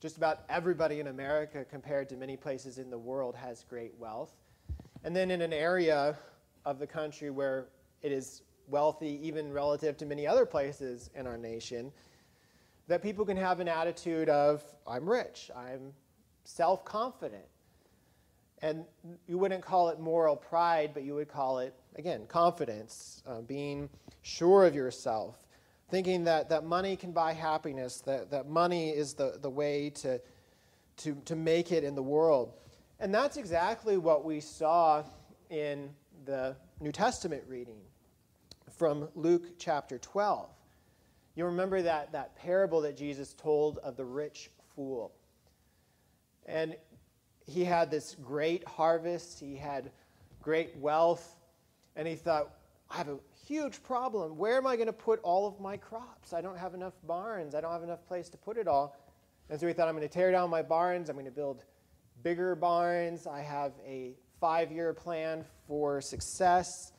just 0.00 0.16
about 0.16 0.40
everybody 0.48 1.00
in 1.00 1.08
America, 1.08 1.64
compared 1.68 2.08
to 2.10 2.16
many 2.16 2.36
places 2.36 2.78
in 2.78 2.88
the 2.88 2.98
world, 2.98 3.34
has 3.34 3.64
great 3.68 3.92
wealth. 3.98 4.32
And 5.04 5.14
then 5.14 5.30
in 5.30 5.42
an 5.42 5.52
area 5.52 6.16
of 6.64 6.78
the 6.78 6.86
country 6.86 7.30
where 7.30 7.66
it 8.02 8.12
is 8.12 8.42
wealthy, 8.68 9.18
even 9.22 9.52
relative 9.52 9.96
to 9.98 10.06
many 10.06 10.26
other 10.26 10.46
places 10.46 11.10
in 11.14 11.26
our 11.26 11.36
nation, 11.36 11.92
that 12.88 13.02
people 13.02 13.24
can 13.24 13.36
have 13.36 13.60
an 13.60 13.68
attitude 13.68 14.28
of, 14.28 14.64
I'm 14.86 15.08
rich, 15.08 15.50
I'm 15.54 15.92
self 16.44 16.84
confident, 16.84 17.44
and 18.62 18.84
you 19.26 19.38
wouldn't 19.38 19.62
call 19.62 19.90
it 19.90 20.00
moral 20.00 20.34
pride, 20.34 20.90
but 20.94 21.04
you 21.04 21.14
would 21.14 21.28
call 21.28 21.58
it, 21.58 21.74
again, 21.96 22.26
confidence, 22.26 23.22
uh, 23.26 23.42
being 23.42 23.88
sure 24.22 24.64
of 24.64 24.74
yourself, 24.74 25.36
thinking 25.90 26.24
that, 26.24 26.48
that 26.48 26.64
money 26.64 26.96
can 26.96 27.12
buy 27.12 27.32
happiness, 27.32 28.00
that, 28.00 28.30
that 28.30 28.48
money 28.48 28.90
is 28.90 29.14
the, 29.14 29.38
the 29.40 29.50
way 29.50 29.90
to, 29.90 30.20
to, 30.96 31.14
to 31.26 31.36
make 31.36 31.70
it 31.70 31.84
in 31.84 31.94
the 31.94 32.02
world. 32.02 32.52
And 33.00 33.14
that's 33.14 33.36
exactly 33.36 33.96
what 33.96 34.24
we 34.24 34.40
saw 34.40 35.04
in 35.50 35.90
the 36.24 36.56
New 36.80 36.90
Testament 36.90 37.44
reading 37.46 37.80
from 38.76 39.08
Luke 39.14 39.58
chapter 39.58 39.98
12. 39.98 40.48
You 41.38 41.44
remember 41.44 41.82
that, 41.82 42.10
that 42.10 42.34
parable 42.34 42.80
that 42.80 42.96
Jesus 42.96 43.32
told 43.32 43.78
of 43.84 43.96
the 43.96 44.04
rich 44.04 44.50
fool. 44.74 45.12
And 46.46 46.74
he 47.46 47.62
had 47.62 47.92
this 47.92 48.16
great 48.16 48.66
harvest, 48.66 49.38
he 49.38 49.54
had 49.54 49.92
great 50.42 50.76
wealth, 50.78 51.36
and 51.94 52.08
he 52.08 52.16
thought, 52.16 52.56
I 52.90 52.96
have 52.96 53.08
a 53.08 53.18
huge 53.46 53.84
problem. 53.84 54.36
Where 54.36 54.56
am 54.56 54.66
I 54.66 54.74
going 54.74 54.88
to 54.88 54.92
put 54.92 55.20
all 55.22 55.46
of 55.46 55.60
my 55.60 55.76
crops? 55.76 56.32
I 56.32 56.40
don't 56.40 56.58
have 56.58 56.74
enough 56.74 56.94
barns, 57.06 57.54
I 57.54 57.60
don't 57.60 57.70
have 57.70 57.84
enough 57.84 58.04
place 58.08 58.28
to 58.30 58.36
put 58.36 58.56
it 58.56 58.66
all. 58.66 58.96
And 59.48 59.60
so 59.60 59.68
he 59.68 59.72
thought, 59.72 59.86
I'm 59.86 59.94
going 59.94 60.08
to 60.08 60.12
tear 60.12 60.32
down 60.32 60.50
my 60.50 60.62
barns, 60.62 61.08
I'm 61.08 61.14
going 61.14 61.24
to 61.26 61.30
build 61.30 61.62
bigger 62.24 62.56
barns. 62.56 63.28
I 63.28 63.42
have 63.42 63.74
a 63.86 64.16
five 64.40 64.72
year 64.72 64.92
plan 64.92 65.44
for 65.68 66.00
success. 66.00 66.90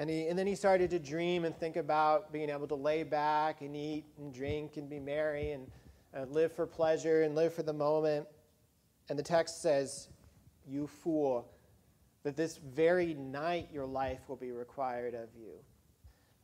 And, 0.00 0.08
he, 0.08 0.28
and 0.28 0.38
then 0.38 0.46
he 0.46 0.54
started 0.54 0.88
to 0.92 0.98
dream 0.98 1.44
and 1.44 1.54
think 1.54 1.76
about 1.76 2.32
being 2.32 2.48
able 2.48 2.66
to 2.68 2.74
lay 2.74 3.02
back 3.02 3.60
and 3.60 3.76
eat 3.76 4.06
and 4.16 4.32
drink 4.32 4.78
and 4.78 4.88
be 4.88 4.98
merry 4.98 5.52
and, 5.52 5.70
and 6.14 6.32
live 6.32 6.54
for 6.54 6.66
pleasure 6.66 7.20
and 7.20 7.34
live 7.34 7.52
for 7.52 7.62
the 7.62 7.74
moment. 7.74 8.26
And 9.10 9.18
the 9.18 9.22
text 9.22 9.60
says, 9.60 10.08
You 10.66 10.86
fool, 10.86 11.52
that 12.22 12.34
this 12.34 12.56
very 12.56 13.12
night 13.12 13.68
your 13.70 13.84
life 13.84 14.20
will 14.26 14.36
be 14.36 14.52
required 14.52 15.12
of 15.12 15.28
you. 15.38 15.52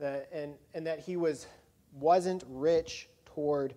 That, 0.01 0.29
and, 0.35 0.57
and 0.75 0.87
that 0.87 0.99
he 0.99 1.17
was, 1.17 1.47
wasn't 1.95 2.45
rich 2.51 3.09
toward 3.25 3.73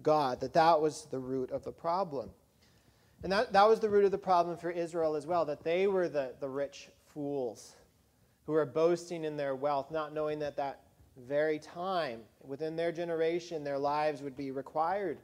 God, 0.00 0.38
that 0.42 0.52
that 0.52 0.80
was 0.80 1.08
the 1.10 1.18
root 1.18 1.50
of 1.50 1.64
the 1.64 1.72
problem. 1.72 2.30
And 3.24 3.32
that, 3.32 3.52
that 3.52 3.68
was 3.68 3.80
the 3.80 3.90
root 3.90 4.04
of 4.04 4.12
the 4.12 4.16
problem 4.16 4.56
for 4.56 4.70
Israel 4.70 5.16
as 5.16 5.26
well, 5.26 5.44
that 5.46 5.64
they 5.64 5.88
were 5.88 6.08
the, 6.08 6.34
the 6.38 6.48
rich 6.48 6.88
fools 7.12 7.74
who 8.46 8.54
are 8.54 8.66
boasting 8.66 9.24
in 9.24 9.36
their 9.36 9.54
wealth, 9.54 9.90
not 9.90 10.12
knowing 10.12 10.38
that 10.40 10.56
that 10.56 10.80
very 11.28 11.58
time, 11.58 12.20
within 12.42 12.76
their 12.76 12.92
generation, 12.92 13.64
their 13.64 13.78
lives 13.78 14.22
would 14.22 14.36
be 14.36 14.50
required 14.50 15.18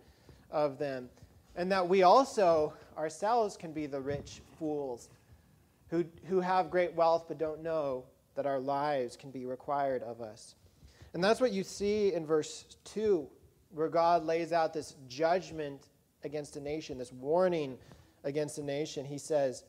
of 0.50 0.78
them. 0.78 1.08
And 1.56 1.70
that 1.72 1.88
we 1.88 2.02
also 2.02 2.72
ourselves 2.96 3.56
can 3.56 3.72
be 3.72 3.86
the 3.86 4.00
rich 4.00 4.40
fools 4.58 5.08
who, 5.88 6.04
who 6.26 6.40
have 6.40 6.70
great 6.70 6.94
wealth 6.94 7.24
but 7.28 7.38
don't 7.38 7.62
know 7.62 8.04
that 8.36 8.46
our 8.46 8.60
lives 8.60 9.16
can 9.16 9.30
be 9.30 9.44
required 9.44 10.02
of 10.02 10.20
us. 10.20 10.54
And 11.12 11.22
that's 11.22 11.40
what 11.40 11.52
you 11.52 11.64
see 11.64 12.14
in 12.14 12.24
verse 12.24 12.64
2, 12.84 13.26
where 13.74 13.88
God 13.88 14.24
lays 14.24 14.52
out 14.52 14.72
this 14.72 14.94
judgment 15.08 15.88
against 16.22 16.56
a 16.56 16.60
nation, 16.60 16.98
this 16.98 17.12
warning 17.12 17.76
against 18.22 18.58
a 18.58 18.62
nation. 18.62 19.04
He 19.04 19.18
says 19.18 19.64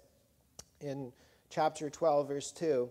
in 0.80 1.12
chapter 1.50 1.90
12, 1.90 2.28
verse 2.28 2.52
2, 2.52 2.90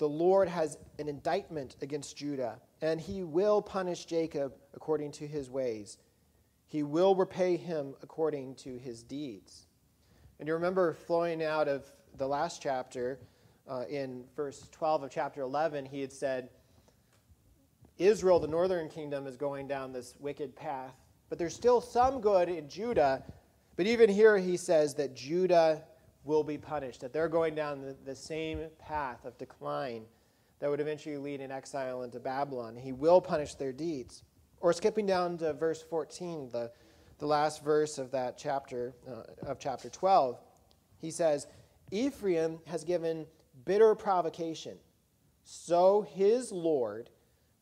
the 0.00 0.08
Lord 0.08 0.48
has 0.48 0.78
an 0.98 1.10
indictment 1.10 1.76
against 1.82 2.16
Judah, 2.16 2.58
and 2.80 2.98
he 2.98 3.22
will 3.22 3.60
punish 3.60 4.06
Jacob 4.06 4.54
according 4.72 5.12
to 5.12 5.26
his 5.26 5.50
ways. 5.50 5.98
He 6.68 6.82
will 6.82 7.14
repay 7.14 7.58
him 7.58 7.94
according 8.02 8.54
to 8.56 8.78
his 8.78 9.02
deeds. 9.02 9.66
And 10.38 10.48
you 10.48 10.54
remember 10.54 10.94
flowing 10.94 11.44
out 11.44 11.68
of 11.68 11.84
the 12.16 12.26
last 12.26 12.62
chapter, 12.62 13.18
uh, 13.68 13.84
in 13.90 14.24
verse 14.34 14.70
12 14.72 15.02
of 15.02 15.10
chapter 15.10 15.42
11, 15.42 15.84
he 15.84 16.00
had 16.00 16.14
said, 16.14 16.48
Israel, 17.98 18.40
the 18.40 18.48
northern 18.48 18.88
kingdom, 18.88 19.26
is 19.26 19.36
going 19.36 19.68
down 19.68 19.92
this 19.92 20.14
wicked 20.18 20.56
path, 20.56 20.94
but 21.28 21.38
there's 21.38 21.54
still 21.54 21.82
some 21.82 22.22
good 22.22 22.48
in 22.48 22.70
Judah. 22.70 23.22
But 23.76 23.86
even 23.86 24.08
here, 24.08 24.38
he 24.38 24.56
says 24.56 24.94
that 24.94 25.14
Judah 25.14 25.82
will 26.24 26.44
be 26.44 26.58
punished, 26.58 27.00
that 27.00 27.12
they're 27.12 27.28
going 27.28 27.54
down 27.54 27.80
the, 27.80 27.96
the 28.04 28.14
same 28.14 28.60
path 28.78 29.24
of 29.24 29.36
decline 29.38 30.04
that 30.58 30.68
would 30.68 30.80
eventually 30.80 31.16
lead 31.16 31.40
in 31.40 31.50
exile 31.50 32.02
into 32.02 32.20
Babylon. 32.20 32.76
He 32.76 32.92
will 32.92 33.20
punish 33.20 33.54
their 33.54 33.72
deeds. 33.72 34.22
Or 34.60 34.72
skipping 34.72 35.06
down 35.06 35.38
to 35.38 35.54
verse 35.54 35.82
14, 35.82 36.50
the, 36.52 36.70
the 37.18 37.26
last 37.26 37.64
verse 37.64 37.96
of 37.96 38.10
that 38.10 38.36
chapter, 38.36 38.94
uh, 39.08 39.48
of 39.48 39.58
chapter 39.58 39.88
12, 39.88 40.38
he 40.98 41.10
says, 41.10 41.46
Ephraim 41.90 42.58
has 42.66 42.84
given 42.84 43.26
bitter 43.64 43.94
provocation, 43.94 44.76
so 45.42 46.02
his 46.02 46.52
Lord 46.52 47.08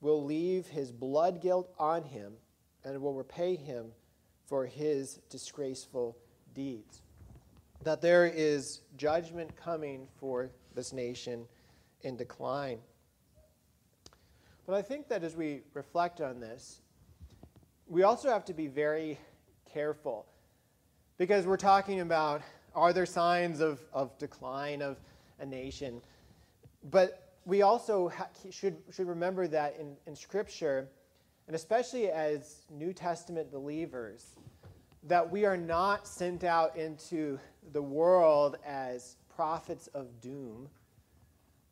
will 0.00 0.24
leave 0.24 0.66
his 0.66 0.90
blood 0.90 1.40
guilt 1.40 1.72
on 1.78 2.02
him 2.02 2.34
and 2.84 3.00
will 3.00 3.14
repay 3.14 3.56
him 3.56 3.92
for 4.46 4.66
his 4.66 5.20
disgraceful 5.30 6.16
deeds. 6.54 7.02
That 7.84 8.00
there 8.00 8.26
is 8.26 8.82
judgment 8.96 9.56
coming 9.56 10.06
for 10.18 10.50
this 10.74 10.92
nation 10.92 11.46
in 12.02 12.16
decline. 12.16 12.78
But 14.66 14.74
I 14.74 14.82
think 14.82 15.08
that 15.08 15.24
as 15.24 15.34
we 15.34 15.62
reflect 15.74 16.20
on 16.20 16.40
this, 16.40 16.80
we 17.86 18.02
also 18.02 18.28
have 18.28 18.44
to 18.46 18.52
be 18.52 18.66
very 18.66 19.18
careful 19.72 20.26
because 21.16 21.46
we're 21.46 21.56
talking 21.56 22.00
about 22.00 22.42
are 22.74 22.92
there 22.92 23.06
signs 23.06 23.60
of, 23.60 23.80
of 23.92 24.16
decline 24.18 24.82
of 24.82 25.00
a 25.40 25.46
nation? 25.46 26.00
But 26.90 27.32
we 27.44 27.62
also 27.62 28.10
ha- 28.10 28.28
should, 28.50 28.76
should 28.92 29.08
remember 29.08 29.48
that 29.48 29.76
in, 29.80 29.96
in 30.06 30.14
Scripture, 30.14 30.88
and 31.46 31.56
especially 31.56 32.10
as 32.10 32.66
New 32.70 32.92
Testament 32.92 33.50
believers, 33.50 34.36
that 35.04 35.30
we 35.30 35.44
are 35.44 35.56
not 35.56 36.06
sent 36.06 36.44
out 36.44 36.76
into 36.76 37.38
the 37.72 37.82
world 37.82 38.56
as 38.64 39.16
prophets 39.34 39.86
of 39.88 40.20
doom, 40.20 40.68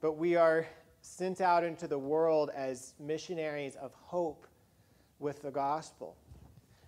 but 0.00 0.12
we 0.12 0.36
are 0.36 0.66
sent 1.00 1.40
out 1.40 1.64
into 1.64 1.86
the 1.86 1.98
world 1.98 2.50
as 2.54 2.94
missionaries 2.98 3.76
of 3.76 3.92
hope 3.94 4.46
with 5.18 5.42
the 5.42 5.50
gospel. 5.50 6.16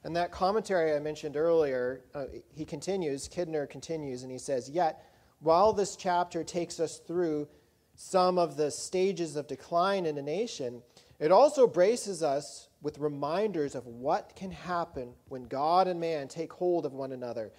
And 0.04 0.14
that 0.16 0.30
commentary 0.30 0.94
I 0.94 1.00
mentioned 1.00 1.36
earlier, 1.36 2.02
uh, 2.14 2.26
he 2.54 2.64
continues, 2.64 3.28
Kidner 3.28 3.68
continues, 3.68 4.22
and 4.22 4.30
he 4.30 4.38
says, 4.38 4.70
Yet, 4.70 5.04
while 5.40 5.72
this 5.72 5.96
chapter 5.96 6.44
takes 6.44 6.80
us 6.80 6.98
through 6.98 7.48
some 7.94 8.38
of 8.38 8.56
the 8.56 8.70
stages 8.70 9.34
of 9.34 9.48
decline 9.48 10.06
in 10.06 10.16
a 10.18 10.22
nation, 10.22 10.82
it 11.18 11.32
also 11.32 11.66
braces 11.66 12.22
us 12.22 12.68
with 12.80 12.98
reminders 12.98 13.74
of 13.74 13.86
what 13.86 14.34
can 14.36 14.50
happen 14.50 15.14
when 15.28 15.44
God 15.44 15.88
and 15.88 15.98
man 15.98 16.28
take 16.28 16.52
hold 16.52 16.86
of 16.86 16.92
one 16.92 17.12
another 17.12 17.52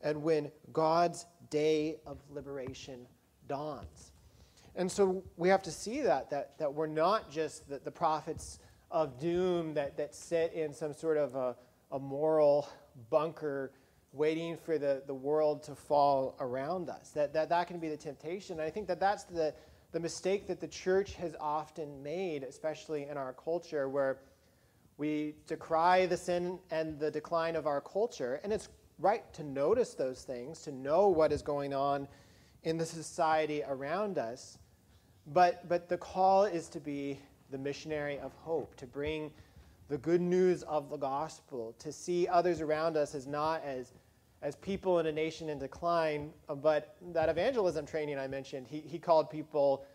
and 0.00 0.22
when 0.22 0.52
God's 0.72 1.26
day 1.50 1.96
of 2.06 2.18
liberation 2.30 3.06
dawns. 3.48 4.12
And 4.76 4.90
so 4.90 5.24
we 5.36 5.48
have 5.48 5.62
to 5.64 5.70
see 5.70 6.02
that, 6.02 6.30
that, 6.30 6.58
that 6.58 6.72
we're 6.72 6.86
not 6.86 7.30
just 7.30 7.68
the, 7.68 7.78
the 7.78 7.90
prophets 7.90 8.58
of 8.90 9.18
doom 9.18 9.74
that, 9.74 9.96
that 9.96 10.14
sit 10.14 10.52
in 10.52 10.72
some 10.72 10.92
sort 10.92 11.16
of 11.16 11.34
a, 11.34 11.56
a 11.90 11.98
moral 11.98 12.68
bunker 13.10 13.72
waiting 14.12 14.56
for 14.56 14.78
the, 14.78 15.02
the 15.06 15.14
world 15.14 15.62
to 15.64 15.74
fall 15.74 16.36
around 16.38 16.88
us. 16.88 17.10
That, 17.10 17.32
that 17.32 17.48
that 17.48 17.66
can 17.66 17.78
be 17.80 17.88
the 17.88 17.96
temptation. 17.96 18.60
I 18.60 18.70
think 18.70 18.86
that 18.86 19.00
that's 19.00 19.24
the, 19.24 19.54
the 19.94 20.00
mistake 20.00 20.48
that 20.48 20.60
the 20.60 20.66
church 20.66 21.14
has 21.14 21.36
often 21.40 22.02
made, 22.02 22.42
especially 22.42 23.06
in 23.06 23.16
our 23.16 23.32
culture, 23.32 23.88
where 23.88 24.18
we 24.98 25.36
decry 25.46 26.04
the 26.04 26.16
sin 26.16 26.58
and 26.72 26.98
the 26.98 27.12
decline 27.12 27.54
of 27.54 27.68
our 27.68 27.80
culture. 27.80 28.40
And 28.42 28.52
it's 28.52 28.68
right 28.98 29.22
to 29.34 29.44
notice 29.44 29.94
those 29.94 30.22
things, 30.22 30.62
to 30.62 30.72
know 30.72 31.06
what 31.06 31.30
is 31.30 31.42
going 31.42 31.72
on 31.72 32.08
in 32.64 32.76
the 32.76 32.84
society 32.84 33.62
around 33.68 34.18
us. 34.18 34.58
But, 35.28 35.68
but 35.68 35.88
the 35.88 35.98
call 35.98 36.42
is 36.42 36.68
to 36.70 36.80
be 36.80 37.20
the 37.52 37.58
missionary 37.58 38.18
of 38.18 38.32
hope, 38.32 38.74
to 38.78 38.88
bring 38.88 39.30
the 39.88 39.98
good 39.98 40.20
news 40.20 40.64
of 40.64 40.90
the 40.90 40.96
gospel, 40.96 41.72
to 41.78 41.92
see 41.92 42.26
others 42.26 42.60
around 42.60 42.96
us 42.96 43.14
as 43.14 43.28
not 43.28 43.62
as, 43.64 43.92
as 44.44 44.56
people 44.56 44.98
in 44.98 45.06
a 45.06 45.12
nation 45.12 45.48
in 45.48 45.58
decline, 45.58 46.30
uh, 46.50 46.54
but 46.54 46.96
that 47.14 47.30
evangelism 47.30 47.86
training 47.86 48.18
I 48.18 48.28
mentioned, 48.28 48.66
he, 48.68 48.80
he 48.80 48.98
called 48.98 49.30
people 49.30 49.86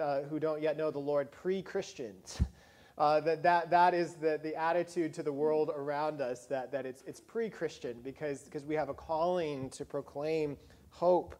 uh, 0.00 0.22
who 0.22 0.40
don't 0.40 0.62
yet 0.62 0.78
know 0.78 0.90
the 0.90 0.98
Lord 0.98 1.30
pre 1.30 1.62
Christians. 1.62 2.42
Uh, 2.96 3.20
that, 3.20 3.44
that, 3.44 3.70
that 3.70 3.94
is 3.94 4.14
the, 4.14 4.40
the 4.42 4.52
attitude 4.56 5.14
to 5.14 5.22
the 5.22 5.32
world 5.32 5.70
around 5.72 6.20
us, 6.20 6.46
that, 6.46 6.72
that 6.72 6.84
it's, 6.84 7.04
it's 7.06 7.20
pre 7.20 7.48
Christian 7.48 7.96
because, 8.02 8.42
because 8.42 8.64
we 8.64 8.74
have 8.74 8.88
a 8.88 8.94
calling 8.94 9.70
to 9.70 9.84
proclaim 9.84 10.56
hope 10.90 11.36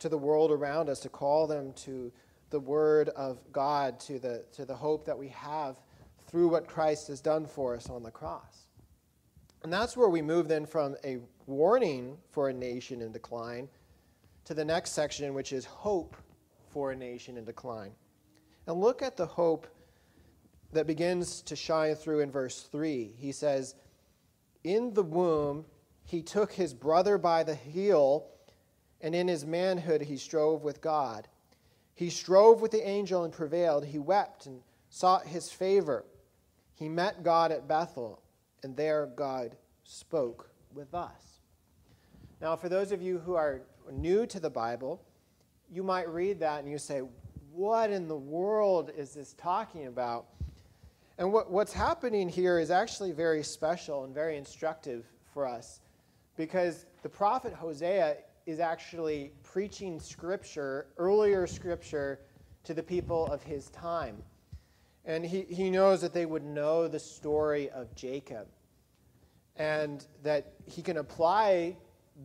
to 0.00 0.08
the 0.08 0.18
world 0.18 0.50
around 0.50 0.88
us, 0.88 0.98
to 0.98 1.08
call 1.08 1.46
them 1.46 1.72
to 1.74 2.10
the 2.50 2.58
word 2.58 3.10
of 3.10 3.38
God, 3.52 4.00
to 4.00 4.18
the, 4.18 4.44
to 4.54 4.64
the 4.64 4.74
hope 4.74 5.04
that 5.04 5.16
we 5.16 5.28
have 5.28 5.76
through 6.26 6.48
what 6.48 6.66
Christ 6.66 7.06
has 7.06 7.20
done 7.20 7.46
for 7.46 7.76
us 7.76 7.88
on 7.88 8.02
the 8.02 8.10
cross. 8.10 8.66
And 9.62 9.72
that's 9.72 9.96
where 9.96 10.08
we 10.08 10.22
move 10.22 10.48
then 10.48 10.66
from 10.66 10.96
a 11.04 11.18
warning 11.46 12.16
for 12.30 12.48
a 12.48 12.52
nation 12.52 13.02
in 13.02 13.12
decline 13.12 13.68
to 14.44 14.54
the 14.54 14.64
next 14.64 14.92
section, 14.92 15.34
which 15.34 15.52
is 15.52 15.64
hope 15.64 16.16
for 16.70 16.92
a 16.92 16.96
nation 16.96 17.36
in 17.36 17.44
decline. 17.44 17.92
And 18.66 18.80
look 18.80 19.02
at 19.02 19.16
the 19.16 19.26
hope 19.26 19.66
that 20.72 20.86
begins 20.86 21.42
to 21.42 21.56
shine 21.56 21.94
through 21.94 22.20
in 22.20 22.30
verse 22.30 22.62
3. 22.62 23.14
He 23.18 23.32
says, 23.32 23.74
In 24.64 24.92
the 24.94 25.02
womb, 25.02 25.64
he 26.04 26.22
took 26.22 26.52
his 26.52 26.74
brother 26.74 27.18
by 27.18 27.42
the 27.42 27.54
heel, 27.54 28.26
and 29.00 29.14
in 29.14 29.28
his 29.28 29.44
manhood, 29.44 30.02
he 30.02 30.16
strove 30.16 30.62
with 30.62 30.80
God. 30.80 31.28
He 31.94 32.10
strove 32.10 32.60
with 32.60 32.72
the 32.72 32.86
angel 32.86 33.24
and 33.24 33.32
prevailed. 33.32 33.86
He 33.86 33.98
wept 33.98 34.46
and 34.46 34.60
sought 34.90 35.26
his 35.26 35.50
favor. 35.50 36.04
He 36.74 36.88
met 36.88 37.22
God 37.22 37.52
at 37.52 37.66
Bethel, 37.66 38.20
and 38.62 38.76
there 38.76 39.06
God 39.06 39.56
spoke 39.84 40.50
with 40.74 40.92
us. 40.94 41.35
Now, 42.40 42.54
for 42.56 42.68
those 42.68 42.92
of 42.92 43.00
you 43.00 43.18
who 43.18 43.34
are 43.34 43.62
new 43.90 44.26
to 44.26 44.38
the 44.38 44.50
Bible, 44.50 45.02
you 45.70 45.82
might 45.82 46.08
read 46.08 46.40
that 46.40 46.60
and 46.60 46.70
you 46.70 46.78
say, 46.78 47.00
What 47.52 47.90
in 47.90 48.08
the 48.08 48.16
world 48.16 48.90
is 48.96 49.14
this 49.14 49.32
talking 49.34 49.86
about? 49.86 50.26
And 51.18 51.32
what, 51.32 51.50
what's 51.50 51.72
happening 51.72 52.28
here 52.28 52.58
is 52.58 52.70
actually 52.70 53.12
very 53.12 53.42
special 53.42 54.04
and 54.04 54.14
very 54.14 54.36
instructive 54.36 55.06
for 55.32 55.46
us 55.46 55.80
because 56.36 56.84
the 57.02 57.08
prophet 57.08 57.54
Hosea 57.54 58.18
is 58.44 58.60
actually 58.60 59.32
preaching 59.42 59.98
scripture, 59.98 60.88
earlier 60.98 61.46
scripture, 61.46 62.20
to 62.64 62.74
the 62.74 62.82
people 62.82 63.26
of 63.26 63.42
his 63.42 63.70
time. 63.70 64.22
And 65.06 65.24
he, 65.24 65.42
he 65.42 65.70
knows 65.70 66.02
that 66.02 66.12
they 66.12 66.26
would 66.26 66.44
know 66.44 66.86
the 66.86 66.98
story 66.98 67.70
of 67.70 67.94
Jacob 67.94 68.46
and 69.56 70.06
that 70.22 70.52
he 70.66 70.82
can 70.82 70.98
apply 70.98 71.76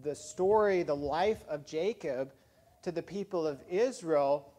the 0.04 0.16
story, 0.16 0.84
the 0.84 0.96
life 0.96 1.44
of 1.48 1.66
Jacob, 1.66 2.34
to 2.84 2.92
the 2.92 3.04
people 3.04 3.46
of 3.46 3.62
Israel 3.70 4.52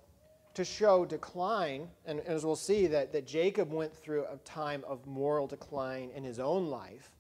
to 0.55 0.65
show 0.65 1.05
decline. 1.05 1.89
And 2.05 2.21
as 2.21 2.45
we'll 2.45 2.57
see, 2.57 2.87
that, 2.89 3.13
that 3.13 3.27
Jacob 3.27 3.73
went 3.73 3.95
through 3.95 4.25
a 4.25 4.37
time 4.45 4.85
of 4.87 5.07
moral 5.07 5.47
decline 5.47 6.11
in 6.15 6.25
his 6.25 6.39
own 6.39 6.67
life. 6.67 7.11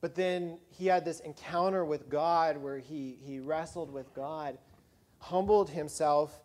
But 0.00 0.14
then 0.14 0.58
he 0.70 0.86
had 0.86 1.04
this 1.04 1.20
encounter 1.20 1.84
with 1.84 2.08
God 2.08 2.56
where 2.56 2.78
he, 2.78 3.18
he 3.22 3.38
wrestled 3.38 3.92
with 3.92 4.12
God, 4.14 4.58
humbled 5.18 5.70
himself, 5.70 6.42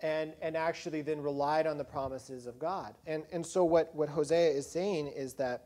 and, 0.00 0.34
and 0.42 0.56
actually 0.56 1.02
then 1.02 1.22
relied 1.22 1.66
on 1.66 1.78
the 1.78 1.84
promises 1.84 2.46
of 2.46 2.58
God. 2.58 2.94
And, 3.06 3.24
and 3.32 3.44
so, 3.44 3.64
what, 3.64 3.94
what 3.94 4.08
Hosea 4.08 4.50
is 4.50 4.68
saying 4.68 5.08
is 5.08 5.34
that 5.34 5.64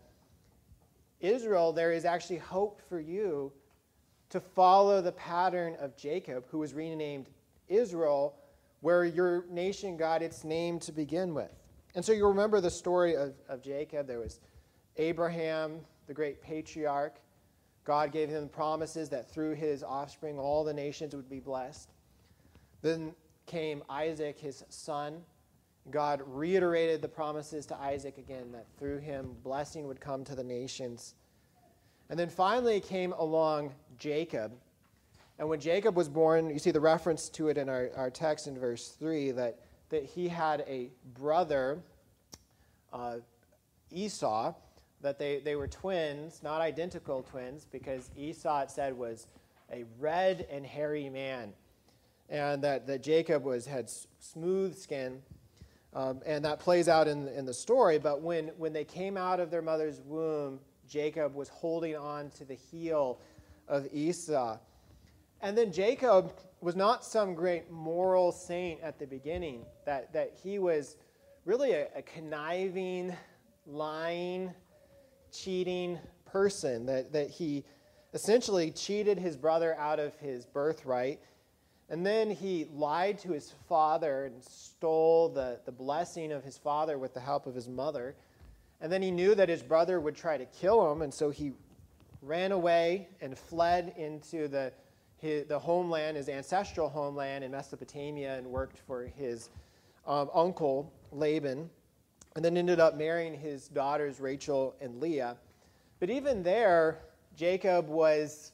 Israel, 1.20 1.72
there 1.72 1.92
is 1.92 2.04
actually 2.04 2.38
hope 2.38 2.80
for 2.88 3.00
you 3.00 3.52
to 4.32 4.40
follow 4.40 5.02
the 5.02 5.12
pattern 5.12 5.76
of 5.78 5.94
Jacob, 5.94 6.44
who 6.50 6.58
was 6.58 6.72
renamed 6.72 7.28
Israel, 7.68 8.34
where 8.80 9.04
your 9.04 9.44
nation 9.50 9.94
got 9.98 10.22
its 10.22 10.42
name 10.42 10.80
to 10.80 10.90
begin 10.90 11.34
with. 11.34 11.52
And 11.94 12.02
so 12.02 12.12
you 12.12 12.26
remember 12.26 12.58
the 12.58 12.70
story 12.70 13.14
of, 13.14 13.34
of 13.46 13.62
Jacob. 13.62 14.06
There 14.06 14.20
was 14.20 14.40
Abraham, 14.96 15.80
the 16.06 16.14
great 16.14 16.40
patriarch. 16.40 17.16
God 17.84 18.10
gave 18.10 18.30
him 18.30 18.48
promises 18.48 19.10
that 19.10 19.30
through 19.30 19.54
his 19.54 19.82
offspring 19.82 20.38
all 20.38 20.64
the 20.64 20.72
nations 20.72 21.14
would 21.14 21.28
be 21.28 21.38
blessed. 21.38 21.90
Then 22.80 23.14
came 23.44 23.82
Isaac, 23.90 24.38
his 24.38 24.64
son. 24.70 25.20
God 25.90 26.22
reiterated 26.24 27.02
the 27.02 27.08
promises 27.08 27.66
to 27.66 27.76
Isaac 27.76 28.16
again 28.16 28.50
that 28.52 28.66
through 28.78 29.00
him 29.00 29.36
blessing 29.42 29.86
would 29.88 30.00
come 30.00 30.24
to 30.24 30.34
the 30.34 30.44
nations. 30.44 31.16
And 32.08 32.18
then 32.18 32.30
finally 32.30 32.80
came 32.80 33.12
along 33.12 33.72
Jacob. 33.98 34.52
And 35.38 35.48
when 35.48 35.60
Jacob 35.60 35.96
was 35.96 36.08
born, 36.08 36.50
you 36.50 36.58
see 36.58 36.70
the 36.70 36.80
reference 36.80 37.28
to 37.30 37.48
it 37.48 37.58
in 37.58 37.68
our, 37.68 37.90
our 37.96 38.10
text 38.10 38.46
in 38.46 38.58
verse 38.58 38.88
3 38.98 39.32
that, 39.32 39.58
that 39.88 40.04
he 40.04 40.28
had 40.28 40.60
a 40.68 40.90
brother, 41.14 41.80
uh, 42.92 43.16
Esau, 43.90 44.54
that 45.00 45.18
they, 45.18 45.40
they 45.40 45.56
were 45.56 45.66
twins, 45.66 46.40
not 46.42 46.60
identical 46.60 47.22
twins, 47.22 47.66
because 47.70 48.10
Esau, 48.16 48.62
it 48.62 48.70
said, 48.70 48.96
was 48.96 49.26
a 49.72 49.84
red 49.98 50.46
and 50.50 50.64
hairy 50.64 51.08
man. 51.08 51.52
And 52.28 52.62
that, 52.62 52.86
that 52.86 53.02
Jacob 53.02 53.44
was, 53.44 53.66
had 53.66 53.90
smooth 54.20 54.76
skin. 54.76 55.20
Um, 55.94 56.20
and 56.24 56.44
that 56.44 56.58
plays 56.58 56.88
out 56.88 57.08
in, 57.08 57.28
in 57.28 57.44
the 57.44 57.52
story. 57.52 57.98
But 57.98 58.22
when, 58.22 58.48
when 58.56 58.72
they 58.72 58.84
came 58.84 59.16
out 59.16 59.40
of 59.40 59.50
their 59.50 59.60
mother's 59.60 60.00
womb, 60.00 60.60
Jacob 60.88 61.34
was 61.34 61.48
holding 61.48 61.96
on 61.96 62.30
to 62.30 62.44
the 62.44 62.54
heel 62.54 63.20
of 63.68 63.86
Esau. 63.92 64.58
And 65.40 65.56
then 65.56 65.72
Jacob 65.72 66.32
was 66.60 66.76
not 66.76 67.04
some 67.04 67.34
great 67.34 67.70
moral 67.70 68.30
saint 68.30 68.80
at 68.80 68.98
the 68.98 69.06
beginning, 69.06 69.64
that, 69.84 70.12
that 70.12 70.32
he 70.42 70.58
was 70.58 70.96
really 71.44 71.72
a, 71.72 71.88
a 71.96 72.02
conniving, 72.02 73.14
lying, 73.66 74.52
cheating 75.32 75.98
person, 76.24 76.86
that, 76.86 77.12
that 77.12 77.28
he 77.28 77.64
essentially 78.14 78.70
cheated 78.70 79.18
his 79.18 79.36
brother 79.36 79.74
out 79.76 79.98
of 79.98 80.14
his 80.16 80.46
birthright. 80.46 81.20
And 81.88 82.06
then 82.06 82.30
he 82.30 82.68
lied 82.72 83.18
to 83.18 83.32
his 83.32 83.52
father 83.68 84.26
and 84.26 84.42
stole 84.42 85.28
the, 85.28 85.58
the 85.66 85.72
blessing 85.72 86.32
of 86.32 86.44
his 86.44 86.56
father 86.56 86.98
with 86.98 87.12
the 87.12 87.20
help 87.20 87.46
of 87.46 87.54
his 87.54 87.68
mother. 87.68 88.14
And 88.80 88.90
then 88.90 89.02
he 89.02 89.10
knew 89.10 89.34
that 89.34 89.48
his 89.48 89.62
brother 89.62 90.00
would 90.00 90.14
try 90.14 90.38
to 90.38 90.46
kill 90.46 90.90
him, 90.90 91.02
and 91.02 91.12
so 91.12 91.30
he 91.30 91.52
ran 92.22 92.52
away 92.52 93.08
and 93.20 93.36
fled 93.36 93.92
into 93.96 94.48
the, 94.48 94.72
his, 95.18 95.46
the 95.46 95.58
homeland, 95.58 96.16
his 96.16 96.28
ancestral 96.28 96.88
homeland 96.88 97.44
in 97.44 97.50
Mesopotamia, 97.50 98.38
and 98.38 98.46
worked 98.46 98.78
for 98.78 99.04
his 99.04 99.50
um, 100.06 100.30
uncle, 100.32 100.92
Laban 101.12 101.68
and 102.34 102.44
then 102.44 102.56
ended 102.56 102.80
up 102.80 102.96
marrying 102.96 103.34
his 103.38 103.68
daughters 103.68 104.20
Rachel 104.20 104.74
and 104.80 105.00
Leah. 105.00 105.36
But 106.00 106.10
even 106.10 106.42
there, 106.42 107.00
Jacob 107.36 107.88
was 107.88 108.52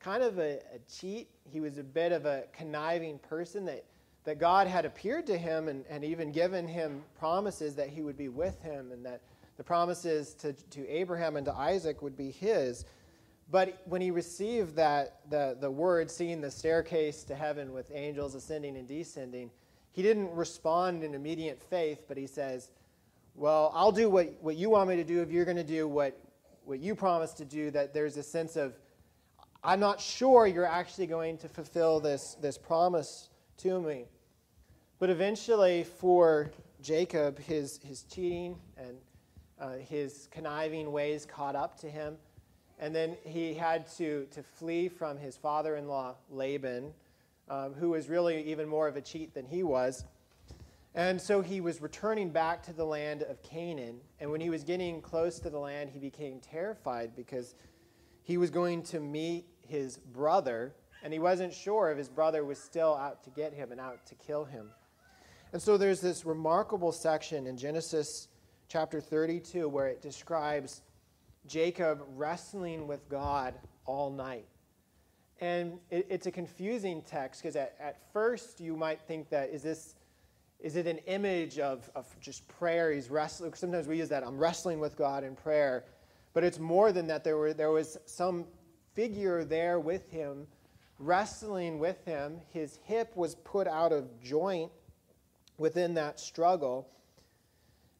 kind 0.00 0.22
of 0.22 0.38
a, 0.38 0.58
a, 0.74 0.78
cheat. 0.90 1.28
He 1.50 1.60
was 1.60 1.78
a 1.78 1.82
bit 1.82 2.12
of 2.12 2.26
a 2.26 2.44
conniving 2.52 3.18
person 3.18 3.64
that, 3.64 3.84
that 4.24 4.38
God 4.38 4.66
had 4.66 4.84
appeared 4.84 5.26
to 5.26 5.38
him 5.38 5.68
and, 5.68 5.84
and 5.88 6.04
even 6.04 6.30
given 6.30 6.68
him 6.68 7.02
promises 7.18 7.74
that 7.76 7.88
he 7.88 8.02
would 8.02 8.16
be 8.16 8.28
with 8.28 8.60
him 8.62 8.92
and 8.92 9.04
that 9.04 9.20
the 9.58 9.64
promises 9.64 10.34
to, 10.34 10.54
to 10.54 10.88
Abraham 10.88 11.36
and 11.36 11.44
to 11.44 11.52
Isaac 11.52 12.00
would 12.00 12.16
be 12.16 12.30
his. 12.30 12.86
But 13.50 13.82
when 13.86 14.00
he 14.00 14.10
received 14.10 14.76
that, 14.76 15.20
the, 15.28 15.56
the 15.60 15.70
word, 15.70 16.10
seeing 16.10 16.40
the 16.40 16.50
staircase 16.50 17.24
to 17.24 17.34
heaven 17.34 17.72
with 17.72 17.90
angels 17.92 18.34
ascending 18.34 18.76
and 18.76 18.86
descending, 18.86 19.50
he 19.90 20.02
didn't 20.02 20.30
respond 20.32 21.02
in 21.02 21.14
immediate 21.14 21.60
faith, 21.60 22.04
but 22.06 22.16
he 22.16 22.26
says, 22.26 22.70
well, 23.34 23.72
I'll 23.74 23.92
do 23.92 24.08
what, 24.08 24.32
what 24.40 24.56
you 24.56 24.70
want 24.70 24.88
me 24.88 24.96
to 24.96 25.04
do 25.04 25.22
if 25.22 25.30
you're 25.30 25.44
going 25.44 25.56
to 25.56 25.64
do 25.64 25.88
what, 25.88 26.16
what 26.64 26.78
you 26.78 26.94
promised 26.94 27.36
to 27.38 27.44
do, 27.44 27.70
that 27.72 27.92
there's 27.92 28.16
a 28.16 28.22
sense 28.22 28.54
of, 28.54 28.78
I'm 29.64 29.80
not 29.80 30.00
sure 30.00 30.46
you're 30.46 30.66
actually 30.66 31.08
going 31.08 31.36
to 31.38 31.48
fulfill 31.48 31.98
this, 31.98 32.36
this 32.40 32.56
promise 32.56 33.28
to 33.58 33.80
me. 33.80 34.04
But 35.00 35.10
eventually, 35.10 35.84
for 35.84 36.52
Jacob, 36.80 37.40
his, 37.40 37.80
his 37.82 38.02
cheating 38.04 38.56
and 38.76 38.98
uh, 39.60 39.72
his 39.72 40.28
conniving 40.30 40.92
ways 40.92 41.26
caught 41.26 41.56
up 41.56 41.78
to 41.80 41.90
him. 41.90 42.16
And 42.78 42.94
then 42.94 43.16
he 43.24 43.54
had 43.54 43.90
to, 43.96 44.26
to 44.30 44.42
flee 44.42 44.88
from 44.88 45.18
his 45.18 45.36
father 45.36 45.76
in 45.76 45.88
law, 45.88 46.14
Laban, 46.30 46.92
um, 47.48 47.74
who 47.74 47.90
was 47.90 48.08
really 48.08 48.42
even 48.50 48.68
more 48.68 48.86
of 48.86 48.96
a 48.96 49.00
cheat 49.00 49.34
than 49.34 49.46
he 49.46 49.62
was. 49.62 50.04
And 50.94 51.20
so 51.20 51.42
he 51.42 51.60
was 51.60 51.80
returning 51.80 52.30
back 52.30 52.62
to 52.64 52.72
the 52.72 52.84
land 52.84 53.22
of 53.22 53.42
Canaan. 53.42 54.00
And 54.20 54.30
when 54.30 54.40
he 54.40 54.50
was 54.50 54.64
getting 54.64 55.00
close 55.00 55.38
to 55.40 55.50
the 55.50 55.58
land, 55.58 55.90
he 55.90 55.98
became 55.98 56.40
terrified 56.40 57.14
because 57.16 57.54
he 58.22 58.36
was 58.36 58.50
going 58.50 58.82
to 58.84 59.00
meet 59.00 59.46
his 59.66 59.96
brother, 59.96 60.74
and 61.02 61.12
he 61.12 61.18
wasn't 61.18 61.52
sure 61.52 61.90
if 61.90 61.98
his 61.98 62.08
brother 62.08 62.44
was 62.44 62.58
still 62.58 62.94
out 62.94 63.24
to 63.24 63.30
get 63.30 63.52
him 63.52 63.72
and 63.72 63.80
out 63.80 64.06
to 64.06 64.14
kill 64.14 64.44
him. 64.44 64.70
And 65.52 65.62
so 65.62 65.76
there's 65.76 66.00
this 66.00 66.24
remarkable 66.24 66.92
section 66.92 67.46
in 67.46 67.56
Genesis 67.56 68.27
chapter 68.68 69.00
32 69.00 69.68
where 69.68 69.86
it 69.86 70.02
describes 70.02 70.82
Jacob 71.46 72.04
wrestling 72.14 72.86
with 72.86 73.08
God 73.08 73.54
all 73.86 74.10
night. 74.10 74.46
And 75.40 75.78
it, 75.90 76.06
it's 76.10 76.26
a 76.26 76.30
confusing 76.30 77.02
text 77.02 77.42
because 77.42 77.56
at, 77.56 77.74
at 77.80 78.12
first 78.12 78.60
you 78.60 78.76
might 78.76 79.00
think 79.00 79.30
that 79.30 79.50
is 79.50 79.62
this 79.62 79.94
is 80.60 80.74
it 80.74 80.88
an 80.88 80.98
image 81.06 81.60
of, 81.60 81.88
of 81.94 82.04
just 82.20 82.46
prayer? 82.48 82.90
He's 82.90 83.10
wrestling. 83.10 83.54
Sometimes 83.54 83.86
we 83.86 83.96
use 83.98 84.08
that. 84.08 84.26
I'm 84.26 84.36
wrestling 84.36 84.80
with 84.80 84.96
God 84.96 85.22
in 85.22 85.36
prayer. 85.36 85.84
But 86.34 86.42
it's 86.42 86.58
more 86.58 86.90
than 86.90 87.06
that. 87.06 87.22
There, 87.22 87.36
were, 87.36 87.54
there 87.54 87.70
was 87.70 87.96
some 88.06 88.44
figure 88.92 89.44
there 89.44 89.78
with 89.78 90.10
him, 90.10 90.48
wrestling 90.98 91.78
with 91.78 92.04
him. 92.04 92.40
His 92.50 92.80
hip 92.82 93.12
was 93.14 93.36
put 93.36 93.68
out 93.68 93.92
of 93.92 94.20
joint 94.20 94.72
within 95.58 95.94
that 95.94 96.18
struggle. 96.18 96.88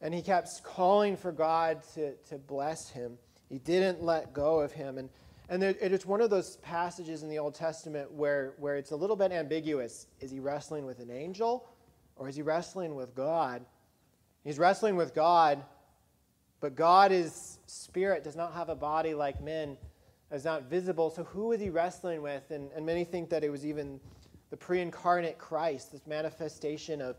And 0.01 0.15
he 0.15 0.23
kept 0.23 0.63
calling 0.63 1.17
for 1.17 1.33
God 1.33 1.83
to, 1.95 2.15
to 2.29 2.39
bless 2.39 2.91
him. 2.91 3.19
He 3.49 3.59
didn't 3.59 4.03
let 4.03 4.33
go 4.33 4.61
of 4.61 4.73
him. 4.73 4.99
And, 4.99 5.09
and 5.49 5.61
there, 5.61 5.75
it 5.81 5.93
is 5.93 6.07
one 6.07 6.21
of 6.21 6.31
those 6.31 6.57
passages 6.59 7.23
in 7.23 7.29
the 7.29 7.39
Old 7.39 7.55
Testament 7.55 8.13
where, 8.13 8.55
where 8.59 8.77
it's 8.77 8.93
a 8.93 8.97
little 8.97 9.17
bit 9.17 9.33
ambiguous. 9.33 10.07
Is 10.21 10.31
he 10.31 10.39
wrestling 10.39 10.85
with 10.85 11.01
an 11.01 11.11
angel? 11.11 11.69
Or 12.17 12.29
is 12.29 12.37
he 12.37 12.43
wrestling 12.43 12.95
with 12.95 13.15
God? 13.15 13.65
He's 14.45 14.59
wrestling 14.59 14.97
with 14.97 15.15
God, 15.15 15.63
but 16.61 16.75
God 16.75 17.13
is 17.13 17.59
spirit, 17.67 18.25
does 18.25 18.37
not 18.37 18.55
have 18.55 18.69
a 18.69 18.75
body 18.75 19.15
like 19.15 19.43
men, 19.43 19.77
is 20.33 20.45
not 20.45 20.65
visible. 20.65 21.11
So 21.11 21.25
who 21.25 21.53
is 21.53 21.61
he 21.61 21.71
wrestling 21.71 22.23
with? 22.23 22.51
And, 22.51 22.71
and 22.75 22.85
many 22.85 23.05
think 23.05 23.31
that 23.31 23.45
it 23.45 23.51
was 23.51 23.67
even 23.67 24.01
the 24.51 24.57
pre 24.57 24.81
incarnate 24.81 25.39
Christ, 25.39 25.93
this 25.93 26.07
manifestation 26.07 27.01
of, 27.01 27.17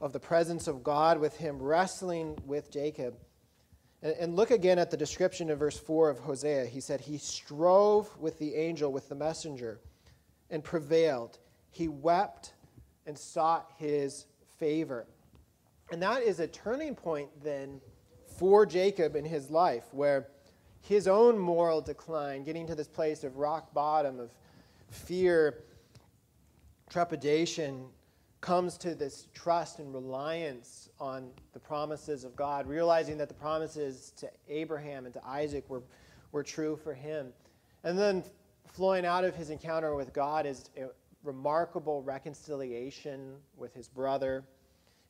of 0.00 0.12
the 0.12 0.20
presence 0.20 0.66
of 0.66 0.82
God 0.82 1.18
with 1.18 1.36
him 1.36 1.60
wrestling 1.60 2.38
with 2.46 2.70
Jacob. 2.70 3.16
And, 4.02 4.14
and 4.14 4.36
look 4.36 4.50
again 4.50 4.78
at 4.78 4.90
the 4.90 4.96
description 4.96 5.50
in 5.50 5.58
verse 5.58 5.78
4 5.78 6.10
of 6.10 6.18
Hosea. 6.18 6.66
He 6.66 6.80
said, 6.80 7.00
He 7.00 7.18
strove 7.18 8.08
with 8.18 8.38
the 8.38 8.54
angel, 8.54 8.92
with 8.92 9.08
the 9.08 9.14
messenger, 9.14 9.80
and 10.50 10.64
prevailed. 10.64 11.38
He 11.70 11.88
wept 11.88 12.54
and 13.06 13.16
sought 13.16 13.70
his 13.76 14.26
favor. 14.58 15.06
And 15.92 16.02
that 16.02 16.22
is 16.22 16.40
a 16.40 16.46
turning 16.46 16.94
point 16.94 17.28
then 17.42 17.80
for 18.38 18.64
Jacob 18.64 19.16
in 19.16 19.24
his 19.24 19.50
life, 19.50 19.84
where 19.92 20.28
his 20.80 21.06
own 21.06 21.38
moral 21.38 21.80
decline, 21.80 22.42
getting 22.44 22.66
to 22.66 22.74
this 22.74 22.88
place 22.88 23.22
of 23.22 23.36
rock 23.36 23.74
bottom, 23.74 24.18
of 24.18 24.30
fear, 24.88 25.64
trepidation, 26.88 27.86
comes 28.40 28.78
to 28.78 28.94
this 28.94 29.28
trust 29.34 29.78
and 29.80 29.92
reliance 29.92 30.88
on 30.98 31.30
the 31.52 31.58
promises 31.58 32.24
of 32.24 32.34
God, 32.34 32.66
realizing 32.66 33.18
that 33.18 33.28
the 33.28 33.34
promises 33.34 34.12
to 34.16 34.30
Abraham 34.48 35.04
and 35.04 35.14
to 35.14 35.26
Isaac 35.26 35.68
were, 35.68 35.82
were 36.32 36.42
true 36.42 36.76
for 36.76 36.94
him. 36.94 37.32
And 37.84 37.98
then 37.98 38.24
flowing 38.66 39.04
out 39.04 39.24
of 39.24 39.34
his 39.34 39.50
encounter 39.50 39.94
with 39.94 40.12
God 40.12 40.46
is 40.46 40.70
a 40.76 40.86
remarkable 41.22 42.02
reconciliation 42.02 43.34
with 43.56 43.74
his 43.74 43.88
brother. 43.88 44.44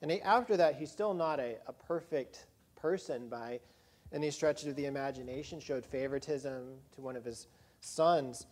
And 0.02 0.10
he, 0.10 0.20
after 0.22 0.56
that, 0.56 0.76
he's 0.76 0.90
still 0.90 1.14
not 1.14 1.38
a, 1.38 1.56
a 1.66 1.72
perfect 1.72 2.46
person 2.74 3.28
by 3.28 3.60
any 4.12 4.30
stretch 4.30 4.64
of 4.64 4.74
the 4.74 4.86
imagination, 4.86 5.60
showed 5.60 5.84
favoritism 5.84 6.64
to 6.94 7.00
one 7.00 7.14
of 7.14 7.24
his 7.24 7.46
sons. 7.80 8.46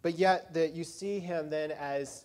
But 0.00 0.18
yet, 0.18 0.54
that 0.54 0.72
you 0.72 0.84
see 0.84 1.18
him 1.18 1.50
then 1.50 1.72
as, 1.72 2.24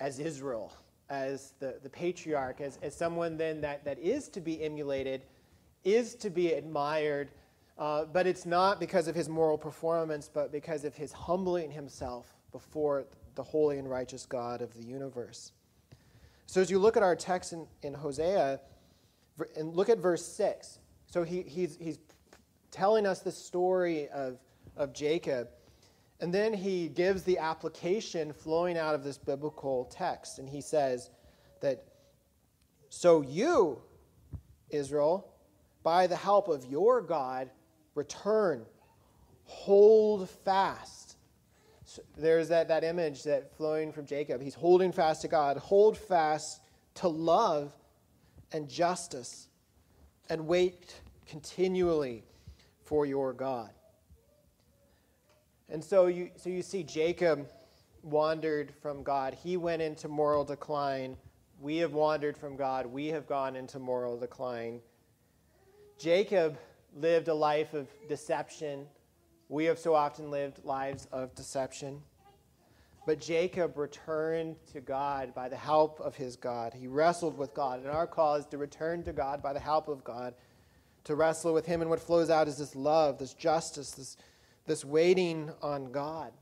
as 0.00 0.18
Israel, 0.18 0.72
as 1.10 1.54
the, 1.58 1.76
the 1.82 1.88
patriarch, 1.88 2.60
as, 2.60 2.78
as 2.82 2.94
someone 2.94 3.36
then 3.36 3.60
that, 3.62 3.84
that 3.84 3.98
is 3.98 4.28
to 4.28 4.40
be 4.40 4.62
emulated, 4.62 5.22
is 5.84 6.14
to 6.16 6.30
be 6.30 6.52
admired, 6.52 7.30
uh, 7.78 8.04
but 8.04 8.26
it's 8.26 8.44
not 8.44 8.80
because 8.80 9.08
of 9.08 9.14
his 9.14 9.28
moral 9.28 9.56
performance, 9.56 10.30
but 10.32 10.52
because 10.52 10.84
of 10.84 10.94
his 10.94 11.12
humbling 11.12 11.70
himself 11.70 12.34
before 12.52 13.06
the 13.34 13.42
holy 13.42 13.78
and 13.78 13.88
righteous 13.88 14.26
God 14.26 14.60
of 14.60 14.74
the 14.74 14.84
universe. 14.84 15.52
So 16.46 16.60
as 16.60 16.70
you 16.70 16.78
look 16.78 16.96
at 16.96 17.02
our 17.02 17.14
text 17.14 17.52
in, 17.52 17.66
in 17.82 17.94
Hosea, 17.94 18.60
And 19.56 19.74
look 19.76 19.88
at 19.88 19.98
verse 19.98 20.26
6. 20.26 20.78
So 21.06 21.22
he, 21.22 21.42
he's, 21.42 21.76
he's 21.76 21.98
telling 22.70 23.06
us 23.06 23.20
the 23.20 23.30
story 23.32 24.08
of, 24.08 24.38
of 24.76 24.92
Jacob. 24.92 25.48
And 26.20 26.34
then 26.34 26.52
he 26.52 26.88
gives 26.88 27.22
the 27.22 27.38
application 27.38 28.32
flowing 28.32 28.76
out 28.76 28.94
of 28.94 29.04
this 29.04 29.18
biblical 29.18 29.84
text. 29.84 30.38
And 30.38 30.48
he 30.48 30.60
says 30.60 31.10
that, 31.60 31.84
So 32.88 33.22
you, 33.22 33.80
Israel, 34.70 35.32
by 35.82 36.06
the 36.06 36.16
help 36.16 36.48
of 36.48 36.64
your 36.64 37.00
God, 37.00 37.50
return, 37.94 38.64
hold 39.44 40.28
fast. 40.28 41.16
So 41.84 42.02
there's 42.18 42.48
that, 42.48 42.68
that 42.68 42.84
image 42.84 43.22
that 43.22 43.56
flowing 43.56 43.92
from 43.92 44.04
Jacob. 44.04 44.42
He's 44.42 44.54
holding 44.54 44.92
fast 44.92 45.22
to 45.22 45.28
God. 45.28 45.56
Hold 45.56 45.96
fast 45.96 46.60
to 46.96 47.08
love 47.08 47.72
and 48.52 48.68
justice, 48.68 49.48
and 50.28 50.46
wait 50.46 51.00
continually 51.26 52.24
for 52.82 53.06
your 53.06 53.32
God. 53.32 53.70
And 55.68 55.84
so 55.84 56.06
you, 56.06 56.30
so 56.36 56.48
you 56.48 56.62
see 56.62 56.82
Jacob 56.82 57.48
wandered 58.02 58.72
from 58.80 59.02
God. 59.02 59.34
He 59.34 59.56
went 59.56 59.82
into 59.82 60.08
moral 60.08 60.44
decline. 60.44 61.16
We 61.60 61.78
have 61.78 61.92
wandered 61.92 62.36
from 62.36 62.56
God. 62.56 62.86
We 62.86 63.08
have 63.08 63.26
gone 63.26 63.56
into 63.56 63.78
moral 63.78 64.18
decline. 64.18 64.80
Jacob 65.98 66.56
lived 66.96 67.28
a 67.28 67.34
life 67.34 67.74
of 67.74 67.88
deception. 68.08 68.86
We 69.48 69.64
have 69.64 69.78
so 69.78 69.94
often 69.94 70.30
lived 70.30 70.64
lives 70.64 71.06
of 71.12 71.34
deception. 71.34 72.00
But 73.06 73.20
Jacob 73.20 73.78
returned 73.78 74.56
to 74.72 74.80
God 74.80 75.34
by 75.34 75.48
the 75.48 75.56
help 75.56 75.98
of 76.00 76.14
his 76.14 76.36
God. 76.36 76.74
He 76.74 76.86
wrestled 76.86 77.38
with 77.38 77.54
God. 77.54 77.80
And 77.80 77.88
our 77.88 78.06
call 78.06 78.34
is 78.34 78.46
to 78.46 78.58
return 78.58 79.02
to 79.04 79.12
God 79.12 79.42
by 79.42 79.52
the 79.52 79.60
help 79.60 79.88
of 79.88 80.04
God, 80.04 80.34
to 81.04 81.14
wrestle 81.14 81.54
with 81.54 81.64
Him. 81.64 81.80
And 81.80 81.88
what 81.88 82.00
flows 82.00 82.28
out 82.28 82.48
is 82.48 82.58
this 82.58 82.76
love, 82.76 83.18
this 83.18 83.32
justice, 83.32 83.92
this 83.92 84.18
this 84.68 84.84
waiting 84.84 85.50
on 85.62 85.90
God. 85.90 86.32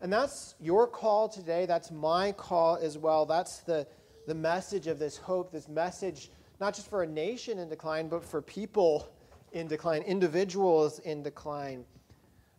And 0.00 0.12
that's 0.12 0.54
your 0.60 0.86
call 0.86 1.28
today. 1.28 1.66
That's 1.66 1.90
my 1.90 2.32
call 2.32 2.76
as 2.76 2.96
well. 2.96 3.26
That's 3.26 3.58
the, 3.58 3.86
the 4.26 4.34
message 4.34 4.86
of 4.86 4.98
this 4.98 5.16
hope, 5.16 5.50
this 5.50 5.68
message, 5.68 6.30
not 6.60 6.74
just 6.74 6.88
for 6.88 7.02
a 7.02 7.06
nation 7.06 7.58
in 7.58 7.68
decline, 7.68 8.08
but 8.08 8.24
for 8.24 8.40
people 8.40 9.08
in 9.52 9.66
decline, 9.66 10.02
individuals 10.02 11.00
in 11.00 11.22
decline. 11.22 11.84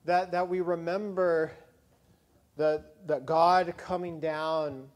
That, 0.05 0.31
that 0.31 0.47
we 0.47 0.61
remember 0.61 1.51
that, 2.57 3.07
that 3.07 3.25
God 3.25 3.73
coming 3.77 4.19
down 4.19 4.87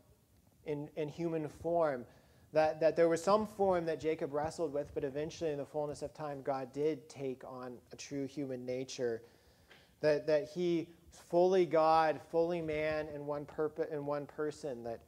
in, 0.66 0.90
in 0.98 1.08
human 1.08 1.48
form, 1.48 2.06
that, 2.52 2.80
that 2.82 2.96
there 2.96 3.10
was 3.10 3.24
some 3.24 3.48
form 3.48 3.86
that 3.86 4.00
Jacob 4.00 4.34
wrestled 4.34 4.74
with, 4.74 4.94
but 4.94 5.04
eventually, 5.04 5.52
in 5.52 5.58
the 5.58 5.66
fullness 5.66 6.02
of 6.02 6.14
time, 6.14 6.42
God 6.44 6.72
did 6.74 7.08
take 7.10 7.44
on 7.46 7.78
a 7.92 7.96
true 7.96 8.28
human 8.28 8.66
nature 8.66 9.22
that, 10.04 10.28
that 10.28 10.50
he 10.54 10.88
fully 11.30 11.66
God, 11.66 12.20
fully 12.30 12.62
man 12.62 13.08
in 13.16 13.26
one, 13.26 13.46
purpose, 13.46 13.88
in 13.90 14.06
one 14.06 14.26
person, 14.26 14.84
that, 14.84 15.00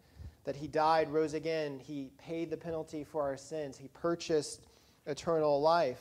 that 0.45 0.55
he 0.55 0.67
died, 0.67 1.09
rose 1.11 1.33
again, 1.33 1.79
he 1.79 2.09
paid 2.17 2.49
the 2.49 2.57
penalty 2.57 3.03
for 3.03 3.21
our 3.21 3.37
sins, 3.37 3.77
he 3.77 3.89
purchased 3.89 4.61
eternal 5.05 5.61
life. 5.61 5.99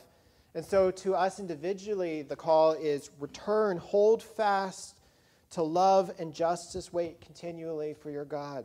And 0.55 0.65
so, 0.65 0.89
to 0.91 1.13
us 1.13 1.41
individually, 1.41 2.21
the 2.21 2.37
call 2.37 2.71
is 2.71 3.11
return, 3.19 3.77
hold 3.77 4.23
fast 4.23 5.01
to 5.51 5.61
love 5.61 6.13
and 6.17 6.33
justice, 6.33 6.93
wait 6.93 7.19
continually 7.19 7.93
for 7.93 8.09
your 8.09 8.23
God. 8.23 8.63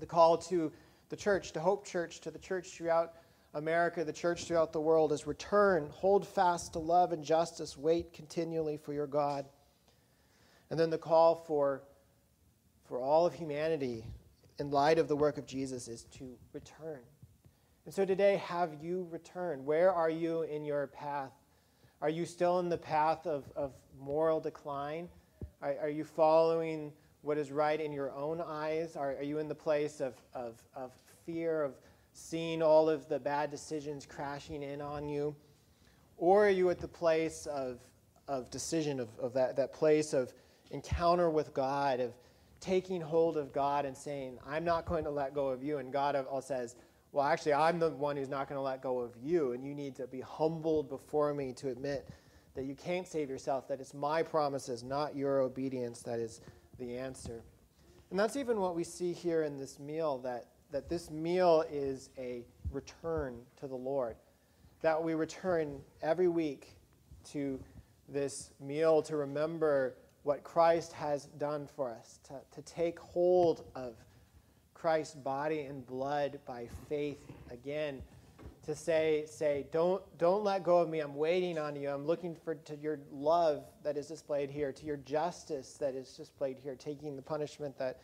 The 0.00 0.06
call 0.06 0.36
to 0.38 0.70
the 1.08 1.16
church, 1.16 1.52
to 1.52 1.60
Hope 1.60 1.86
Church, 1.86 2.20
to 2.20 2.30
the 2.30 2.38
church 2.38 2.68
throughout 2.68 3.14
America, 3.56 4.04
the 4.04 4.12
church 4.12 4.44
throughout 4.44 4.74
the 4.74 4.80
world, 4.80 5.12
is 5.12 5.26
return, 5.26 5.88
hold 5.90 6.28
fast 6.28 6.74
to 6.74 6.78
love 6.78 7.12
and 7.12 7.24
justice, 7.24 7.74
wait 7.76 8.12
continually 8.12 8.76
for 8.76 8.92
your 8.92 9.06
God. 9.06 9.46
And 10.68 10.78
then 10.78 10.90
the 10.90 10.98
call 10.98 11.34
for, 11.34 11.82
for 12.84 13.00
all 13.00 13.24
of 13.24 13.32
humanity 13.32 14.04
in 14.58 14.70
light 14.70 14.98
of 14.98 15.08
the 15.08 15.16
work 15.16 15.38
of 15.38 15.46
Jesus 15.46 15.88
is 15.88 16.04
to 16.18 16.36
return. 16.52 17.00
And 17.86 17.94
so 17.94 18.04
today, 18.04 18.36
have 18.46 18.74
you 18.82 19.08
returned? 19.10 19.64
Where 19.64 19.90
are 19.90 20.10
you 20.10 20.42
in 20.42 20.66
your 20.66 20.88
path? 20.88 21.32
Are 22.02 22.10
you 22.10 22.26
still 22.26 22.58
in 22.58 22.68
the 22.68 22.76
path 22.76 23.26
of, 23.26 23.50
of 23.56 23.72
moral 23.98 24.38
decline? 24.38 25.08
Are, 25.62 25.76
are 25.80 25.88
you 25.88 26.04
following 26.04 26.92
what 27.22 27.38
is 27.38 27.50
right 27.50 27.80
in 27.80 27.90
your 27.90 28.12
own 28.12 28.42
eyes? 28.42 28.96
Are, 28.96 29.16
are 29.16 29.22
you 29.22 29.38
in 29.38 29.48
the 29.48 29.54
place 29.54 30.00
of, 30.00 30.14
of, 30.34 30.62
of 30.74 30.92
fear, 31.24 31.62
of 31.62 31.74
seeing 32.16 32.62
all 32.62 32.88
of 32.88 33.08
the 33.08 33.18
bad 33.18 33.50
decisions 33.50 34.06
crashing 34.06 34.62
in 34.62 34.80
on 34.80 35.06
you? 35.06 35.36
Or 36.16 36.46
are 36.46 36.50
you 36.50 36.70
at 36.70 36.78
the 36.78 36.88
place 36.88 37.44
of, 37.46 37.78
of 38.26 38.50
decision, 38.50 39.00
of, 39.00 39.08
of 39.18 39.34
that, 39.34 39.54
that 39.56 39.74
place 39.74 40.14
of 40.14 40.32
encounter 40.70 41.28
with 41.28 41.52
God, 41.52 42.00
of 42.00 42.14
taking 42.58 43.02
hold 43.02 43.36
of 43.36 43.52
God 43.52 43.84
and 43.84 43.94
saying, 43.94 44.38
I'm 44.48 44.64
not 44.64 44.86
going 44.86 45.04
to 45.04 45.10
let 45.10 45.34
go 45.34 45.48
of 45.48 45.62
you? 45.62 45.76
And 45.76 45.92
God 45.92 46.16
all 46.16 46.40
says, 46.40 46.74
Well, 47.12 47.26
actually, 47.26 47.52
I'm 47.52 47.78
the 47.78 47.90
one 47.90 48.16
who's 48.16 48.30
not 48.30 48.48
going 48.48 48.56
to 48.56 48.62
let 48.62 48.80
go 48.80 48.98
of 49.00 49.12
you, 49.22 49.52
and 49.52 49.62
you 49.62 49.74
need 49.74 49.94
to 49.96 50.06
be 50.06 50.22
humbled 50.22 50.88
before 50.88 51.34
me 51.34 51.52
to 51.52 51.68
admit 51.68 52.08
that 52.54 52.64
you 52.64 52.74
can't 52.74 53.06
save 53.06 53.28
yourself, 53.28 53.68
that 53.68 53.78
it's 53.78 53.92
my 53.92 54.22
promises, 54.22 54.82
not 54.82 55.14
your 55.14 55.40
obedience, 55.40 56.00
that 56.00 56.18
is 56.18 56.40
the 56.78 56.96
answer. 56.96 57.42
And 58.10 58.18
that's 58.18 58.36
even 58.36 58.58
what 58.58 58.74
we 58.74 58.84
see 58.84 59.12
here 59.12 59.42
in 59.42 59.58
this 59.58 59.78
meal 59.78 60.16
that 60.20 60.46
that 60.70 60.88
this 60.88 61.10
meal 61.10 61.64
is 61.70 62.10
a 62.18 62.44
return 62.70 63.38
to 63.60 63.66
the 63.66 63.76
Lord. 63.76 64.16
That 64.82 65.02
we 65.02 65.14
return 65.14 65.80
every 66.02 66.28
week 66.28 66.76
to 67.32 67.58
this 68.08 68.50
meal 68.60 69.02
to 69.02 69.16
remember 69.16 69.94
what 70.22 70.42
Christ 70.42 70.92
has 70.92 71.26
done 71.38 71.68
for 71.76 71.90
us, 71.90 72.18
to, 72.24 72.34
to 72.52 72.62
take 72.62 72.98
hold 72.98 73.64
of 73.74 73.94
Christ's 74.74 75.14
body 75.14 75.60
and 75.60 75.86
blood 75.86 76.38
by 76.46 76.68
faith 76.88 77.18
again. 77.50 78.02
To 78.66 78.74
say, 78.74 79.24
say, 79.28 79.66
don't, 79.70 80.02
don't 80.18 80.42
let 80.42 80.64
go 80.64 80.78
of 80.78 80.88
me. 80.88 80.98
I'm 80.98 81.14
waiting 81.14 81.56
on 81.56 81.76
you. 81.76 81.88
I'm 81.88 82.04
looking 82.04 82.34
for 82.34 82.56
to 82.56 82.76
your 82.76 82.98
love 83.12 83.62
that 83.84 83.96
is 83.96 84.08
displayed 84.08 84.50
here, 84.50 84.72
to 84.72 84.84
your 84.84 84.96
justice 84.96 85.74
that 85.74 85.94
is 85.94 86.08
displayed 86.16 86.58
here, 86.58 86.74
taking 86.74 87.14
the 87.14 87.22
punishment 87.22 87.78
that, 87.78 88.00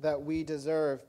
that 0.00 0.20
we 0.20 0.42
deserve. 0.42 1.04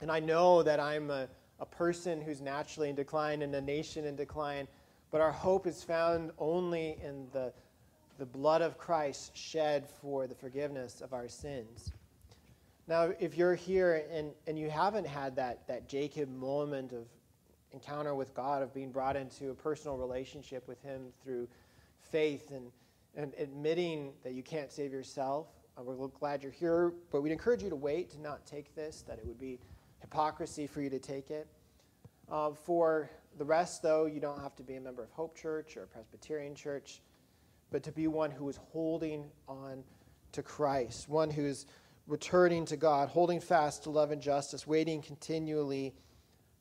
And 0.00 0.10
I 0.10 0.20
know 0.20 0.62
that 0.62 0.78
I'm 0.78 1.10
a, 1.10 1.28
a 1.58 1.66
person 1.66 2.20
who's 2.20 2.40
naturally 2.40 2.90
in 2.90 2.96
decline 2.96 3.42
and 3.42 3.54
a 3.54 3.60
nation 3.60 4.04
in 4.04 4.16
decline, 4.16 4.68
but 5.10 5.20
our 5.20 5.32
hope 5.32 5.66
is 5.66 5.82
found 5.82 6.30
only 6.38 6.98
in 7.02 7.26
the, 7.32 7.52
the 8.18 8.26
blood 8.26 8.62
of 8.62 8.76
Christ 8.76 9.36
shed 9.36 9.88
for 10.00 10.26
the 10.26 10.34
forgiveness 10.34 11.00
of 11.00 11.12
our 11.12 11.28
sins. 11.28 11.92
Now, 12.88 13.12
if 13.18 13.36
you're 13.36 13.54
here 13.54 14.04
and, 14.12 14.30
and 14.46 14.58
you 14.58 14.70
haven't 14.70 15.06
had 15.06 15.36
that, 15.36 15.66
that 15.66 15.88
Jacob 15.88 16.28
moment 16.28 16.92
of 16.92 17.06
encounter 17.72 18.14
with 18.14 18.32
God, 18.34 18.62
of 18.62 18.72
being 18.72 18.90
brought 18.90 19.16
into 19.16 19.50
a 19.50 19.54
personal 19.54 19.96
relationship 19.96 20.68
with 20.68 20.80
Him 20.82 21.06
through 21.22 21.48
faith 22.00 22.52
and, 22.52 22.70
and 23.16 23.32
admitting 23.38 24.12
that 24.22 24.34
you 24.34 24.42
can't 24.42 24.70
save 24.70 24.92
yourself, 24.92 25.48
uh, 25.76 25.82
we're 25.82 26.06
glad 26.08 26.42
you're 26.42 26.52
here, 26.52 26.92
but 27.10 27.22
we'd 27.22 27.32
encourage 27.32 27.62
you 27.62 27.70
to 27.70 27.76
wait 27.76 28.10
to 28.10 28.20
not 28.20 28.46
take 28.46 28.74
this, 28.74 29.02
that 29.02 29.18
it 29.18 29.26
would 29.26 29.40
be 29.40 29.58
hypocrisy 30.10 30.68
for 30.68 30.80
you 30.80 30.88
to 30.88 31.00
take 31.00 31.30
it. 31.30 31.48
Uh, 32.30 32.52
for 32.52 33.10
the 33.38 33.44
rest, 33.44 33.82
though, 33.82 34.06
you 34.06 34.20
don't 34.20 34.40
have 34.40 34.54
to 34.56 34.62
be 34.62 34.76
a 34.76 34.80
member 34.80 35.02
of 35.02 35.10
Hope 35.10 35.36
Church 35.36 35.76
or 35.76 35.82
a 35.82 35.86
Presbyterian 35.86 36.54
Church, 36.54 37.00
but 37.72 37.82
to 37.82 37.92
be 37.92 38.06
one 38.06 38.30
who 38.30 38.48
is 38.48 38.56
holding 38.70 39.24
on 39.48 39.82
to 40.32 40.42
Christ, 40.42 41.08
one 41.08 41.28
who's 41.28 41.66
returning 42.06 42.64
to 42.66 42.76
God, 42.76 43.08
holding 43.08 43.40
fast 43.40 43.82
to 43.82 43.90
love 43.90 44.12
and 44.12 44.22
justice, 44.22 44.64
waiting 44.64 45.02
continually 45.02 45.92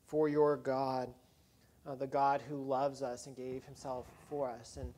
for 0.07 0.27
your 0.27 0.57
God, 0.57 1.13
uh, 1.87 1.93
the 1.93 2.07
God 2.07 2.41
who 2.49 2.63
loves 2.63 3.03
us 3.03 3.27
and 3.27 3.35
gave 3.35 3.63
himself 3.63 4.07
for 4.27 4.49
us. 4.49 4.77
And, 4.77 4.91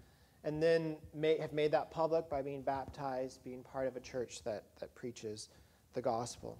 and 0.45 0.63
then 0.63 0.95
may, 1.13 1.37
have 1.37 1.51
made 1.51 1.71
that 1.71 1.91
public 1.91 2.29
by 2.29 2.41
being 2.41 2.61
baptized, 2.61 3.43
being 3.43 3.61
part 3.61 3.87
of 3.87 3.97
a 3.97 3.99
church 3.99 4.41
that, 4.43 4.63
that 4.79 4.95
preaches 4.95 5.49
the 5.93 6.01
gospel. 6.01 6.57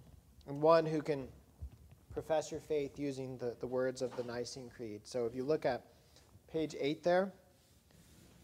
And 0.47 0.61
one 0.61 0.85
who 0.85 1.01
can 1.01 1.29
profess 2.17 2.49
your 2.49 2.59
faith 2.61 2.97
using 2.97 3.37
the, 3.37 3.55
the 3.59 3.67
words 3.67 4.01
of 4.01 4.09
the 4.17 4.23
Nicene 4.23 4.71
Creed. 4.75 5.01
So 5.03 5.27
if 5.27 5.35
you 5.35 5.43
look 5.43 5.67
at 5.67 5.83
page 6.51 6.75
8 6.79 7.03
there, 7.03 7.31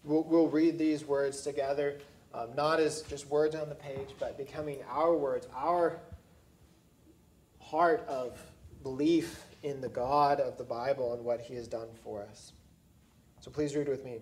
we'll, 0.03 0.21
we'll 0.25 0.47
read 0.47 0.77
these 0.77 1.03
words 1.03 1.41
together, 1.41 1.97
um, 2.35 2.49
not 2.55 2.79
as 2.79 3.01
just 3.01 3.27
words 3.29 3.55
on 3.55 3.69
the 3.69 3.75
page, 3.75 4.09
but 4.19 4.37
becoming 4.37 4.77
our 4.87 5.15
words, 5.15 5.47
our 5.55 5.99
heart 7.59 8.05
of 8.07 8.39
belief 8.83 9.43
in 9.63 9.81
the 9.81 9.89
God 9.89 10.39
of 10.39 10.55
the 10.59 10.63
Bible 10.63 11.15
and 11.15 11.25
what 11.25 11.41
he 11.41 11.55
has 11.55 11.67
done 11.67 11.87
for 12.03 12.21
us. 12.21 12.53
So 13.39 13.49
please 13.49 13.75
read 13.75 13.89
with 13.89 14.05
me. 14.05 14.19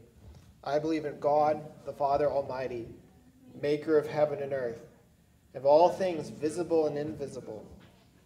I 0.64 0.80
believe 0.80 1.04
in 1.04 1.20
God, 1.20 1.62
the 1.86 1.92
Father 1.92 2.32
Almighty, 2.32 2.88
maker 3.62 3.98
of 3.98 4.08
heaven 4.08 4.42
and 4.42 4.54
earth, 4.54 4.80
of 5.56 5.66
all 5.66 5.90
things 5.90 6.30
visible 6.30 6.88
and 6.88 6.98
invisible 6.98 7.66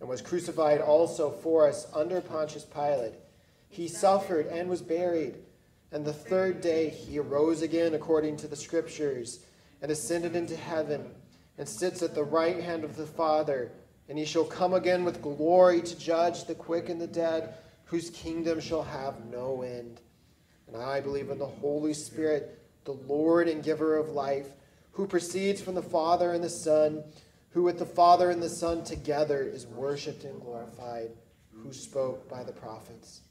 and 0.00 0.08
was 0.08 0.22
crucified 0.22 0.80
also 0.80 1.30
for 1.30 1.66
us 1.68 1.86
under 1.94 2.20
Pontius 2.20 2.64
Pilate. 2.64 3.14
He 3.68 3.88
suffered 3.88 4.46
and 4.46 4.68
was 4.68 4.82
buried, 4.82 5.36
and 5.92 6.04
the 6.04 6.12
third 6.12 6.60
day 6.60 6.88
he 6.88 7.18
arose 7.18 7.62
again 7.62 7.94
according 7.94 8.36
to 8.38 8.48
the 8.48 8.56
Scriptures, 8.56 9.40
and 9.82 9.90
ascended 9.90 10.34
into 10.34 10.56
heaven, 10.56 11.10
and 11.56 11.68
sits 11.68 12.02
at 12.02 12.14
the 12.14 12.24
right 12.24 12.60
hand 12.60 12.84
of 12.84 12.96
the 12.96 13.06
Father. 13.06 13.72
And 14.08 14.18
he 14.18 14.24
shall 14.24 14.44
come 14.44 14.72
again 14.72 15.04
with 15.04 15.22
glory 15.22 15.82
to 15.82 15.98
judge 15.98 16.44
the 16.44 16.54
quick 16.54 16.88
and 16.88 17.00
the 17.00 17.06
dead, 17.06 17.54
whose 17.84 18.10
kingdom 18.10 18.60
shall 18.60 18.82
have 18.82 19.24
no 19.26 19.62
end. 19.62 20.00
And 20.66 20.76
I 20.76 21.00
believe 21.00 21.30
in 21.30 21.38
the 21.38 21.46
Holy 21.46 21.94
Spirit, 21.94 22.58
the 22.84 22.92
Lord 22.92 23.48
and 23.48 23.62
giver 23.62 23.96
of 23.96 24.10
life, 24.10 24.48
who 24.92 25.06
proceeds 25.06 25.60
from 25.60 25.74
the 25.74 25.82
Father 25.82 26.32
and 26.32 26.42
the 26.42 26.50
Son 26.50 27.04
who 27.50 27.62
with 27.62 27.78
the 27.78 27.86
Father 27.86 28.30
and 28.30 28.42
the 28.42 28.48
Son 28.48 28.84
together 28.84 29.42
is 29.42 29.66
worshiped 29.66 30.24
and 30.24 30.40
glorified, 30.40 31.10
who 31.52 31.72
spoke 31.72 32.28
by 32.28 32.44
the 32.44 32.52
prophets. 32.52 33.22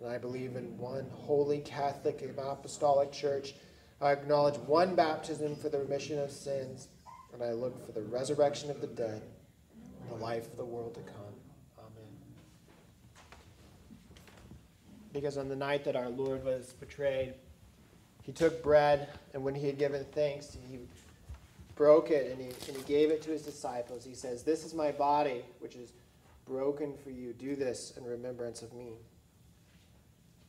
And 0.00 0.10
I 0.10 0.18
believe 0.18 0.56
in 0.56 0.76
one 0.78 1.06
holy 1.12 1.60
Catholic 1.60 2.22
and 2.22 2.36
Apostolic 2.38 3.12
Church. 3.12 3.54
I 4.00 4.10
acknowledge 4.10 4.56
one 4.56 4.96
baptism 4.96 5.54
for 5.54 5.68
the 5.68 5.78
remission 5.78 6.18
of 6.18 6.30
sins, 6.30 6.88
and 7.32 7.42
I 7.42 7.52
look 7.52 7.86
for 7.86 7.92
the 7.92 8.02
resurrection 8.02 8.68
of 8.70 8.80
the 8.80 8.88
dead 8.88 9.22
and 10.00 10.10
the 10.10 10.22
life 10.22 10.50
of 10.50 10.56
the 10.56 10.64
world 10.64 10.94
to 10.94 11.00
come. 11.00 11.34
Amen. 11.78 12.10
Because 15.12 15.38
on 15.38 15.48
the 15.48 15.56
night 15.56 15.84
that 15.84 15.94
our 15.94 16.08
Lord 16.08 16.44
was 16.44 16.72
betrayed, 16.80 17.34
he 18.22 18.32
took 18.32 18.62
bread, 18.62 19.08
and 19.34 19.42
when 19.44 19.54
he 19.54 19.66
had 19.66 19.78
given 19.78 20.04
thanks, 20.12 20.56
he 20.68 20.78
broke 21.74 22.10
it 22.10 22.30
and 22.30 22.40
he, 22.40 22.48
and 22.68 22.76
he 22.76 22.82
gave 22.84 23.10
it 23.10 23.22
to 23.22 23.30
his 23.30 23.42
disciples. 23.42 24.04
He 24.04 24.14
says, 24.14 24.42
This 24.42 24.64
is 24.64 24.74
my 24.74 24.92
body, 24.92 25.44
which 25.60 25.76
is 25.76 25.92
broken 26.46 26.94
for 27.02 27.10
you. 27.10 27.32
Do 27.32 27.56
this 27.56 27.94
in 27.96 28.04
remembrance 28.04 28.62
of 28.62 28.72
me. 28.72 28.92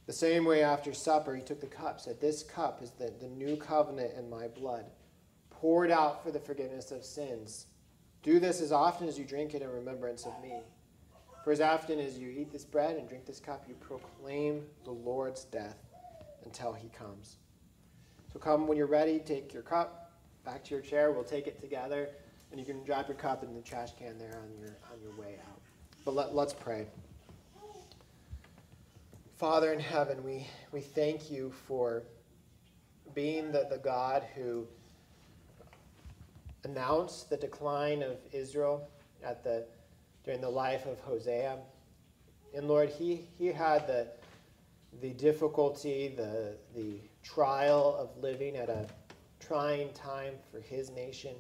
The 0.06 0.14
same 0.14 0.44
way 0.44 0.64
after 0.64 0.94
supper, 0.94 1.34
he 1.36 1.42
took 1.42 1.62
the 1.62 1.68
cup, 1.68 2.02
said, 2.02 2.20
This 2.20 2.44
cup 2.44 2.82
is 2.82 2.92
the, 2.92 3.14
the 3.22 3.28
new 3.28 3.56
covenant 3.56 4.14
in 4.18 4.30
my 4.30 4.48
blood, 4.48 4.86
poured 5.50 5.92
out 5.92 6.24
for 6.24 6.32
the 6.32 6.40
forgiveness 6.40 6.92
of 6.92 7.06
sins. 7.06 7.68
Do 8.22 8.40
this 8.40 8.62
as 8.62 8.72
often 8.72 9.08
as 9.08 9.18
you 9.18 9.26
drink 9.26 9.54
it 9.54 9.62
in 9.62 9.70
remembrance 9.70 10.26
of 10.26 10.34
me. 10.42 10.60
For 11.44 11.52
as 11.52 11.62
often 11.62 12.00
as 12.00 12.18
you 12.18 12.30
eat 12.30 12.52
this 12.52 12.64
bread 12.64 12.96
and 12.96 13.08
drink 13.08 13.26
this 13.26 13.40
cup, 13.40 13.66
you 13.68 13.76
proclaim 13.76 14.64
the 14.86 14.92
Lord's 14.92 15.44
death 15.46 15.78
until 16.46 16.74
he 16.74 16.90
comes. 16.90 17.38
So 18.32 18.40
come 18.40 18.66
when 18.66 18.78
you're 18.78 18.88
ready, 18.88 19.20
take 19.20 19.54
your 19.54 19.64
cup 19.64 20.03
back 20.46 20.64
to 20.66 20.72
your 20.72 20.82
chair. 20.82 21.12
We'll 21.12 21.24
take 21.24 21.48
it 21.48 21.60
together, 21.60 22.10
and 22.52 22.60
you 22.60 22.66
can 22.66 22.84
drop 22.84 23.08
your 23.08 23.18
cup 23.18 23.44
in 23.44 23.54
the 23.54 23.62
trash 23.62 23.92
can 23.98 24.18
there 24.18 24.40
on 24.42 24.60
your 24.60 24.76
on 24.92 25.02
your 25.02 25.16
way 25.20 25.40
out. 25.48 25.62
But 26.06 26.16
let, 26.16 26.36
let's 26.36 26.54
pray. 26.54 26.88
Father 29.38 29.74
in 29.74 29.80
heaven, 29.80 30.24
we, 30.24 30.48
we 30.72 30.80
thank 30.80 31.32
you 31.32 31.52
for 31.68 32.04
being 33.14 33.52
the, 33.52 33.68
the 33.70 33.78
God 33.78 34.24
who 34.36 34.68
announced 36.64 37.30
the 37.30 37.38
decline 37.38 38.02
of 38.04 38.18
Israel 38.32 38.88
at 39.24 39.44
the 39.44 39.66
during 40.24 40.40
the 40.40 40.50
life 40.50 40.86
of 40.86 41.00
Hosea. 41.02 41.58
And 42.56 42.68
Lord, 42.68 42.90
he, 42.90 43.28
he 43.38 43.48
had 43.48 43.88
the, 43.88 44.08
the 45.02 45.10
difficulty, 45.10 46.14
the, 46.16 46.56
the 46.76 47.00
trial 47.24 47.96
of 48.00 48.22
living 48.22 48.56
at 48.56 48.70
a 48.70 48.88
trying 49.48 49.92
time 49.94 50.34
for 50.52 50.60
his 50.60 50.90
nation, 50.92 51.36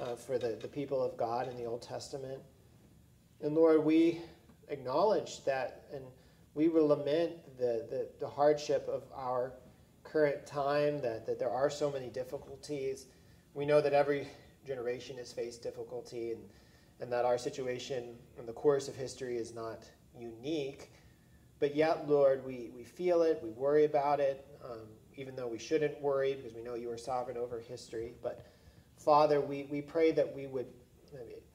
uh, 0.00 0.14
for 0.14 0.38
the, 0.38 0.58
the 0.60 0.68
people 0.68 1.02
of 1.02 1.16
God 1.16 1.48
in 1.48 1.56
the 1.56 1.64
Old 1.64 1.82
Testament. 1.82 2.40
And 3.40 3.54
Lord, 3.54 3.84
we 3.84 4.20
acknowledge 4.68 5.44
that 5.44 5.84
and 5.92 6.04
we 6.54 6.68
will 6.68 6.86
lament 6.86 7.32
the, 7.58 7.86
the, 7.90 8.08
the 8.20 8.28
hardship 8.28 8.88
of 8.88 9.02
our 9.14 9.52
current 10.02 10.46
time, 10.46 11.00
that, 11.00 11.26
that 11.26 11.38
there 11.38 11.50
are 11.50 11.70
so 11.70 11.90
many 11.90 12.08
difficulties. 12.08 13.06
We 13.54 13.64
know 13.64 13.80
that 13.80 13.92
every 13.92 14.28
generation 14.66 15.16
has 15.16 15.32
faced 15.32 15.62
difficulty 15.62 16.32
and, 16.32 16.42
and 17.00 17.12
that 17.12 17.24
our 17.24 17.38
situation 17.38 18.16
in 18.38 18.46
the 18.46 18.52
course 18.52 18.86
of 18.88 18.94
history 18.94 19.36
is 19.36 19.54
not 19.54 19.84
unique. 20.16 20.92
But 21.58 21.74
yet, 21.74 22.08
Lord, 22.08 22.44
we, 22.44 22.70
we 22.74 22.84
feel 22.84 23.22
it, 23.22 23.40
we 23.42 23.50
worry 23.50 23.84
about 23.84 24.20
it. 24.20 24.46
Um, 24.64 24.86
even 25.16 25.36
though 25.36 25.48
we 25.48 25.58
shouldn't 25.58 26.00
worry 26.00 26.34
because 26.34 26.54
we 26.54 26.62
know 26.62 26.74
you 26.74 26.90
are 26.90 26.98
sovereign 26.98 27.36
over 27.36 27.60
history. 27.60 28.14
But 28.22 28.44
Father, 28.96 29.40
we, 29.40 29.68
we 29.70 29.80
pray 29.82 30.12
that 30.12 30.34
we 30.34 30.46
would 30.46 30.66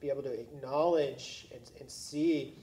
be 0.00 0.08
able 0.08 0.22
to 0.22 0.32
acknowledge 0.32 1.48
and, 1.52 1.62
and 1.80 1.90
see 1.90 2.54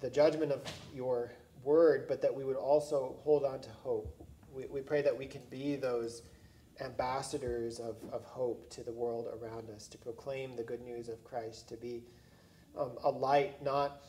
the 0.00 0.08
judgment 0.08 0.52
of 0.52 0.62
your 0.94 1.32
word, 1.62 2.06
but 2.08 2.22
that 2.22 2.34
we 2.34 2.44
would 2.44 2.56
also 2.56 3.16
hold 3.22 3.44
on 3.44 3.60
to 3.60 3.70
hope. 3.82 4.24
We, 4.52 4.66
we 4.66 4.80
pray 4.80 5.02
that 5.02 5.16
we 5.16 5.26
can 5.26 5.42
be 5.50 5.76
those 5.76 6.22
ambassadors 6.80 7.80
of, 7.80 7.96
of 8.12 8.24
hope 8.24 8.70
to 8.70 8.82
the 8.82 8.92
world 8.92 9.26
around 9.40 9.68
us, 9.70 9.88
to 9.88 9.98
proclaim 9.98 10.56
the 10.56 10.62
good 10.62 10.80
news 10.80 11.08
of 11.08 11.22
Christ, 11.24 11.68
to 11.68 11.76
be 11.76 12.04
um, 12.78 12.92
a 13.04 13.10
light 13.10 13.62
not 13.62 14.02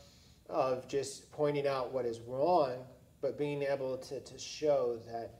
of 0.48 0.88
just 0.88 1.30
pointing 1.32 1.66
out 1.66 1.92
what 1.92 2.06
is 2.06 2.20
wrong, 2.20 2.84
but 3.20 3.36
being 3.36 3.62
able 3.62 3.98
to, 3.98 4.20
to 4.20 4.38
show 4.38 4.98
that 5.06 5.39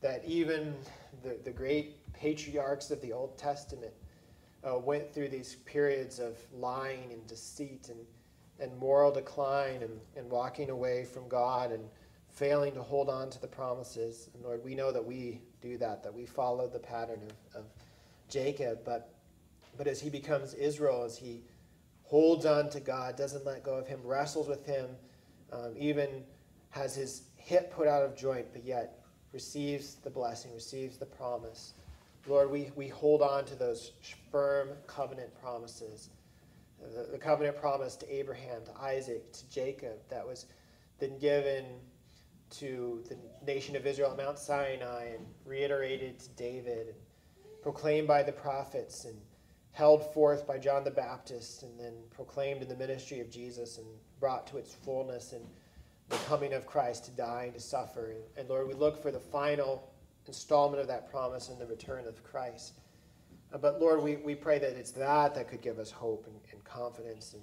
that 0.00 0.22
even 0.26 0.74
the, 1.22 1.36
the 1.44 1.50
great 1.50 2.12
patriarchs 2.12 2.90
of 2.90 3.00
the 3.00 3.12
Old 3.12 3.36
Testament 3.38 3.92
uh, 4.64 4.78
went 4.78 5.12
through 5.12 5.28
these 5.28 5.56
periods 5.66 6.18
of 6.18 6.36
lying 6.52 7.12
and 7.12 7.26
deceit 7.26 7.88
and, 7.88 7.98
and 8.58 8.76
moral 8.78 9.12
decline 9.12 9.82
and, 9.82 10.00
and 10.16 10.30
walking 10.30 10.70
away 10.70 11.04
from 11.04 11.28
God 11.28 11.72
and 11.72 11.84
failing 12.28 12.74
to 12.74 12.82
hold 12.82 13.08
on 13.08 13.30
to 13.30 13.40
the 13.40 13.46
promises. 13.46 14.28
And 14.34 14.44
Lord, 14.44 14.62
we 14.64 14.74
know 14.74 14.92
that 14.92 15.04
we 15.04 15.40
do 15.62 15.78
that, 15.78 16.02
that 16.02 16.12
we 16.12 16.26
follow 16.26 16.68
the 16.68 16.78
pattern 16.78 17.20
of, 17.54 17.60
of 17.60 17.64
Jacob. 18.28 18.80
But, 18.84 19.14
but 19.76 19.86
as 19.86 20.00
he 20.00 20.10
becomes 20.10 20.54
Israel, 20.54 21.04
as 21.04 21.16
he 21.16 21.42
holds 22.02 22.44
on 22.44 22.68
to 22.70 22.80
God, 22.80 23.16
doesn't 23.16 23.44
let 23.44 23.62
go 23.62 23.74
of 23.74 23.86
him, 23.86 24.00
wrestles 24.04 24.48
with 24.48 24.66
him, 24.66 24.86
um, 25.52 25.74
even 25.78 26.08
has 26.70 26.94
his 26.94 27.22
hip 27.36 27.72
put 27.72 27.88
out 27.88 28.02
of 28.02 28.16
joint, 28.16 28.46
but 28.52 28.64
yet 28.64 29.00
receives 29.32 29.96
the 29.96 30.10
blessing, 30.10 30.52
receives 30.54 30.96
the 30.96 31.06
promise. 31.06 31.74
Lord, 32.26 32.50
we, 32.50 32.70
we 32.74 32.88
hold 32.88 33.22
on 33.22 33.44
to 33.46 33.54
those 33.54 33.92
firm 34.30 34.70
covenant 34.86 35.30
promises. 35.40 36.10
The, 36.80 37.12
the 37.12 37.18
covenant 37.18 37.56
promise 37.56 37.96
to 37.96 38.14
Abraham, 38.14 38.62
to 38.64 38.80
Isaac, 38.80 39.32
to 39.32 39.50
Jacob 39.50 39.98
that 40.08 40.26
was 40.26 40.46
then 40.98 41.18
given 41.18 41.64
to 42.48 43.02
the 43.08 43.16
nation 43.44 43.76
of 43.76 43.86
Israel 43.86 44.12
at 44.12 44.16
Mount 44.16 44.38
Sinai 44.38 45.04
and 45.14 45.26
reiterated 45.44 46.18
to 46.20 46.28
David 46.30 46.88
and 46.88 46.96
proclaimed 47.62 48.06
by 48.06 48.22
the 48.22 48.32
prophets 48.32 49.04
and 49.04 49.16
held 49.72 50.12
forth 50.14 50.46
by 50.46 50.58
John 50.58 50.84
the 50.84 50.90
Baptist 50.90 51.62
and 51.62 51.78
then 51.78 51.94
proclaimed 52.10 52.62
in 52.62 52.68
the 52.68 52.76
ministry 52.76 53.20
of 53.20 53.30
Jesus 53.30 53.78
and 53.78 53.86
brought 54.20 54.46
to 54.46 54.56
its 54.56 54.72
fullness 54.72 55.32
and 55.32 55.44
the 56.08 56.16
coming 56.28 56.52
of 56.52 56.66
Christ 56.66 57.04
to 57.06 57.10
die 57.12 57.44
and 57.44 57.54
to 57.54 57.60
suffer. 57.60 58.14
And 58.36 58.48
Lord, 58.48 58.68
we 58.68 58.74
look 58.74 59.00
for 59.00 59.10
the 59.10 59.20
final 59.20 59.92
installment 60.26 60.80
of 60.80 60.88
that 60.88 61.10
promise 61.10 61.48
in 61.48 61.58
the 61.58 61.66
return 61.66 62.06
of 62.06 62.22
Christ. 62.22 62.74
Uh, 63.52 63.58
but 63.58 63.80
Lord, 63.80 64.02
we, 64.02 64.16
we 64.16 64.34
pray 64.34 64.58
that 64.58 64.70
it's 64.70 64.92
that 64.92 65.34
that 65.34 65.48
could 65.48 65.62
give 65.62 65.78
us 65.78 65.90
hope 65.90 66.26
and, 66.26 66.36
and 66.52 66.62
confidence 66.64 67.34
and, 67.34 67.42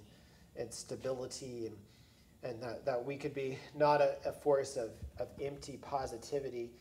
and 0.56 0.74
stability 0.74 1.68
and, 1.68 2.52
and 2.52 2.62
that, 2.62 2.86
that 2.86 3.04
we 3.04 3.16
could 3.16 3.34
be 3.34 3.58
not 3.76 4.02
a, 4.02 4.16
a 4.26 4.32
force 4.32 4.76
of, 4.76 4.92
of 5.20 5.28
empty 5.42 5.78
positivity 5.78 6.72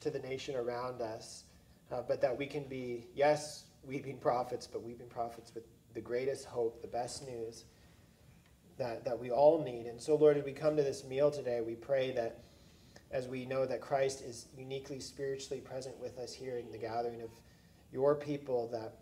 to 0.00 0.10
the 0.10 0.18
nation 0.18 0.56
around 0.56 1.00
us, 1.00 1.44
uh, 1.92 2.02
but 2.06 2.20
that 2.20 2.36
we 2.36 2.46
can 2.46 2.64
be, 2.64 3.06
yes, 3.14 3.64
weeping 3.84 4.18
prophets, 4.18 4.66
but 4.66 4.82
weeping 4.82 5.08
prophets 5.08 5.54
with 5.54 5.64
the 5.94 6.00
greatest 6.00 6.46
hope, 6.46 6.80
the 6.80 6.88
best 6.88 7.26
news 7.26 7.64
that, 8.82 9.04
that 9.04 9.16
we 9.16 9.30
all 9.30 9.62
need. 9.62 9.86
And 9.86 10.00
so, 10.00 10.16
Lord, 10.16 10.36
as 10.36 10.44
we 10.44 10.50
come 10.50 10.76
to 10.76 10.82
this 10.82 11.04
meal 11.04 11.30
today, 11.30 11.60
we 11.60 11.76
pray 11.76 12.10
that 12.12 12.40
as 13.12 13.28
we 13.28 13.46
know 13.46 13.64
that 13.64 13.80
Christ 13.80 14.22
is 14.22 14.46
uniquely 14.56 14.98
spiritually 14.98 15.60
present 15.60 15.96
with 16.00 16.18
us 16.18 16.32
here 16.32 16.58
in 16.58 16.72
the 16.72 16.78
gathering 16.78 17.22
of 17.22 17.30
your 17.92 18.16
people, 18.16 18.68
that, 18.72 18.94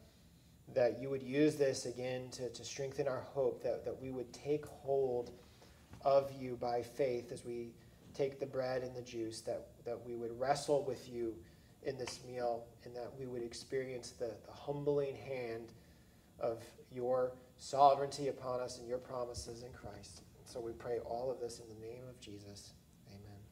that 0.74 1.00
you 1.00 1.08
would 1.08 1.22
use 1.22 1.56
this 1.56 1.86
again 1.86 2.28
to, 2.32 2.50
to 2.50 2.62
strengthen 2.62 3.08
our 3.08 3.20
hope, 3.20 3.62
that, 3.62 3.86
that 3.86 3.98
we 4.02 4.10
would 4.10 4.30
take 4.34 4.66
hold 4.66 5.30
of 6.04 6.30
you 6.38 6.56
by 6.60 6.82
faith 6.82 7.32
as 7.32 7.42
we 7.42 7.70
take 8.12 8.38
the 8.38 8.46
bread 8.46 8.82
and 8.82 8.94
the 8.94 9.02
juice, 9.02 9.40
that, 9.40 9.68
that 9.86 9.98
we 10.04 10.14
would 10.14 10.38
wrestle 10.38 10.84
with 10.84 11.08
you 11.08 11.34
in 11.84 11.96
this 11.96 12.20
meal, 12.26 12.66
and 12.84 12.94
that 12.94 13.10
we 13.18 13.24
would 13.24 13.42
experience 13.42 14.10
the, 14.10 14.34
the 14.44 14.52
humbling 14.52 15.16
hand 15.16 15.72
of 16.38 16.62
your 16.92 17.32
sovereignty 17.60 18.28
upon 18.28 18.60
us 18.60 18.78
and 18.78 18.88
your 18.88 18.98
promises 18.98 19.62
in 19.62 19.70
Christ. 19.72 20.22
So 20.44 20.60
we 20.60 20.72
pray 20.72 20.98
all 21.04 21.30
of 21.30 21.38
this 21.38 21.60
in 21.60 21.68
the 21.68 21.86
name 21.86 22.02
of 22.08 22.18
Jesus. 22.18 22.72